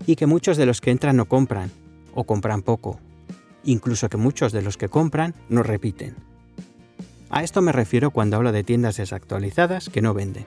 y 0.07 0.17
que 0.17 0.27
muchos 0.27 0.57
de 0.57 0.67
los 0.67 0.81
que 0.81 0.91
entran 0.91 1.17
no 1.17 1.27
compran, 1.27 1.71
o 2.15 2.25
compran 2.25 2.63
poco, 2.63 3.01
incluso 3.65 4.09
que 4.09 4.17
muchos 4.17 4.53
de 4.53 4.63
los 4.63 4.77
que 4.77 4.89
compran 4.89 5.35
no 5.49 5.63
repiten. 5.63 6.17
A 7.31 7.43
esto 7.43 7.63
me 7.63 7.73
refiero 7.73 8.11
cuando 8.11 8.37
hablo 8.37 8.53
de 8.53 8.65
tiendas 8.65 8.99
desactualizadas 8.99 9.89
que 9.89 10.03
no 10.03 10.13
venden. 10.13 10.45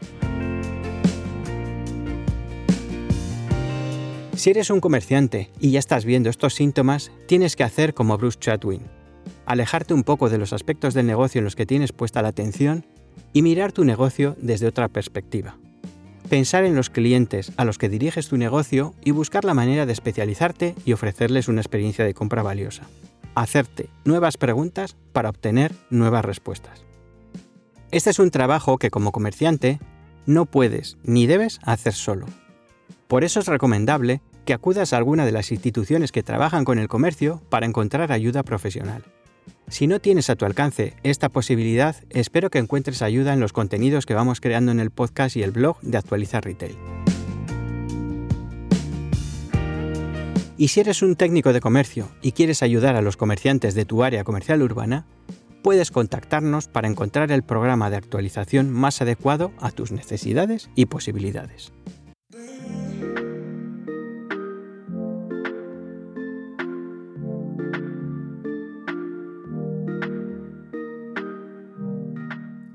Si 4.36 4.50
eres 4.50 4.70
un 4.70 4.82
comerciante 4.82 5.50
y 5.62 5.72
ya 5.72 5.80
estás 5.80 6.04
viendo 6.04 6.30
estos 6.30 6.56
síntomas, 6.56 7.10
tienes 7.26 7.56
que 7.56 7.64
hacer 7.64 7.94
como 7.94 8.18
Bruce 8.18 8.38
Chatwin. 8.38 8.82
Alejarte 9.46 9.94
un 9.94 10.04
poco 10.04 10.30
de 10.30 10.38
los 10.38 10.52
aspectos 10.52 10.94
del 10.94 11.08
negocio 11.08 11.40
en 11.40 11.46
los 11.46 11.56
que 11.56 11.66
tienes 11.66 11.94
puesta 11.94 12.22
la 12.22 12.28
atención 12.28 12.86
y 13.32 13.42
mirar 13.44 13.72
tu 13.72 13.86
negocio 13.86 14.36
desde 14.42 14.68
otra 14.68 14.90
perspectiva. 14.90 15.58
Pensar 16.30 16.66
en 16.66 16.76
los 16.76 16.90
clientes 16.90 17.54
a 17.56 17.64
los 17.64 17.78
que 17.78 17.88
diriges 17.88 18.28
tu 18.28 18.36
negocio 18.36 18.94
y 19.06 19.12
buscar 19.12 19.46
la 19.46 19.54
manera 19.54 19.86
de 19.86 19.94
especializarte 19.94 20.76
y 20.84 20.92
ofrecerles 20.92 21.48
una 21.48 21.62
experiencia 21.62 22.04
de 22.04 22.14
compra 22.14 22.44
valiosa. 22.44 22.84
Hacerte 23.36 23.88
nuevas 24.04 24.36
preguntas 24.36 24.98
para 25.14 25.30
obtener 25.30 25.72
nuevas 25.90 26.26
respuestas. 26.26 26.84
Este 27.92 28.10
es 28.10 28.20
un 28.20 28.32
trabajo 28.32 28.80
que 28.80 28.92
como 28.92 29.14
comerciante 29.14 29.80
no 30.26 30.46
puedes 30.46 30.98
ni 31.04 31.26
debes 31.26 31.60
hacer 31.64 31.94
solo 31.94 32.26
por 33.08 33.24
eso 33.24 33.40
es 33.40 33.48
recomendable 33.48 34.22
que 34.46 34.54
acudas 34.54 34.94
a 34.94 34.98
alguna 34.98 35.26
de 35.26 35.32
las 35.32 35.52
instituciones 35.52 36.12
que 36.12 36.24
trabajan 36.24 36.66
con 36.66 36.80
el 36.80 36.88
comercio 36.88 37.42
para 37.50 37.66
encontrar 37.66 38.12
ayuda 38.12 38.44
profesional. 38.44 39.04
Si 39.68 39.88
no 39.88 40.00
tienes 40.00 40.30
a 40.30 40.36
tu 40.36 40.46
alcance 40.46 40.94
esta 41.04 41.30
posibilidad, 41.30 41.96
espero 42.10 42.50
que 42.50 42.60
encuentres 42.60 43.02
ayuda 43.02 43.34
en 43.34 43.40
los 43.40 43.54
contenidos 43.54 44.06
que 44.06 44.14
vamos 44.14 44.42
creando 44.42 44.72
en 44.72 44.80
el 44.80 44.92
podcast 44.92 45.36
y 45.36 45.44
el 45.44 45.52
blog 45.52 45.80
de 45.82 45.98
Actualiza 45.98 46.42
Retail. 46.42 46.78
Y 50.58 50.70
si 50.70 50.80
eres 50.80 51.02
un 51.02 51.16
técnico 51.16 51.52
de 51.52 51.60
comercio 51.60 52.08
y 52.22 52.32
quieres 52.32 52.64
ayudar 52.64 52.96
a 52.96 53.02
los 53.02 53.18
comerciantes 53.18 53.76
de 53.76 53.86
tu 53.86 54.04
área 54.04 54.24
comercial 54.24 54.62
urbana, 54.62 55.06
puedes 55.64 55.92
contactarnos 55.92 56.68
para 56.68 56.88
encontrar 56.88 57.32
el 57.32 57.44
programa 57.44 57.90
de 57.90 57.98
actualización 57.98 58.72
más 58.72 59.02
adecuado 59.02 59.52
a 59.60 59.72
tus 59.72 59.92
necesidades 59.92 60.70
y 60.76 60.86
posibilidades. 60.86 61.74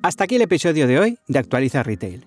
Hasta 0.02 0.24
aquí 0.24 0.36
el 0.36 0.42
episodio 0.42 0.86
de 0.86 0.98
hoy 0.98 1.18
de 1.28 1.38
Actualiza 1.38 1.82
Retail. 1.82 2.24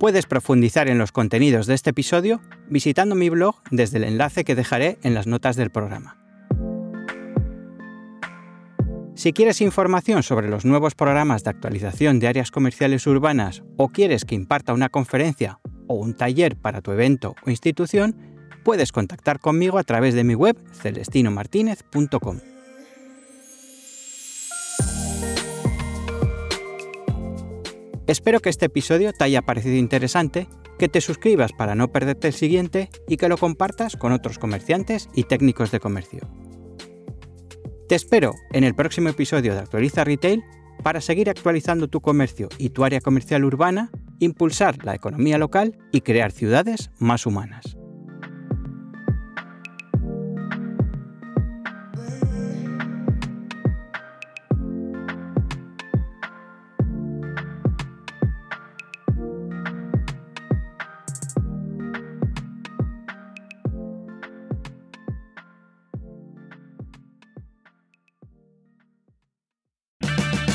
Puedes 0.00 0.26
profundizar 0.26 0.88
en 0.88 0.98
los 0.98 1.12
contenidos 1.12 1.66
de 1.68 1.74
este 1.74 1.90
episodio 1.90 2.40
visitando 2.68 3.14
mi 3.14 3.28
blog 3.28 3.54
desde 3.70 3.98
el 3.98 4.04
enlace 4.04 4.42
que 4.42 4.56
dejaré 4.56 4.98
en 5.04 5.14
las 5.14 5.28
notas 5.28 5.54
del 5.54 5.70
programa. 5.70 6.16
Si 9.14 9.32
quieres 9.32 9.60
información 9.60 10.24
sobre 10.24 10.48
los 10.48 10.64
nuevos 10.64 10.96
programas 10.96 11.44
de 11.44 11.50
actualización 11.50 12.18
de 12.18 12.26
áreas 12.26 12.50
comerciales 12.50 13.06
urbanas 13.06 13.62
o 13.76 13.90
quieres 13.90 14.24
que 14.24 14.34
imparta 14.34 14.72
una 14.72 14.88
conferencia 14.88 15.60
o 15.86 15.94
un 15.94 16.14
taller 16.14 16.56
para 16.56 16.80
tu 16.80 16.90
evento 16.90 17.36
o 17.46 17.50
institución, 17.50 18.16
puedes 18.64 18.90
contactar 18.90 19.38
conmigo 19.38 19.78
a 19.78 19.84
través 19.84 20.14
de 20.14 20.24
mi 20.24 20.34
web 20.34 20.56
celestinomartinez.com. 20.72 22.49
Espero 28.10 28.40
que 28.40 28.50
este 28.50 28.66
episodio 28.66 29.12
te 29.12 29.22
haya 29.22 29.42
parecido 29.42 29.76
interesante, 29.76 30.48
que 30.80 30.88
te 30.88 31.00
suscribas 31.00 31.52
para 31.52 31.76
no 31.76 31.92
perderte 31.92 32.26
el 32.26 32.34
siguiente 32.34 32.90
y 33.06 33.18
que 33.18 33.28
lo 33.28 33.36
compartas 33.36 33.94
con 33.94 34.10
otros 34.10 34.40
comerciantes 34.40 35.08
y 35.14 35.22
técnicos 35.22 35.70
de 35.70 35.78
comercio. 35.78 36.28
Te 37.88 37.94
espero 37.94 38.34
en 38.50 38.64
el 38.64 38.74
próximo 38.74 39.10
episodio 39.10 39.54
de 39.54 39.60
Actualiza 39.60 40.02
Retail 40.02 40.42
para 40.82 41.00
seguir 41.00 41.30
actualizando 41.30 41.86
tu 41.86 42.00
comercio 42.00 42.48
y 42.58 42.70
tu 42.70 42.82
área 42.82 43.00
comercial 43.00 43.44
urbana, 43.44 43.92
impulsar 44.18 44.84
la 44.84 44.96
economía 44.96 45.38
local 45.38 45.78
y 45.92 46.00
crear 46.00 46.32
ciudades 46.32 46.90
más 46.98 47.26
humanas. 47.26 47.76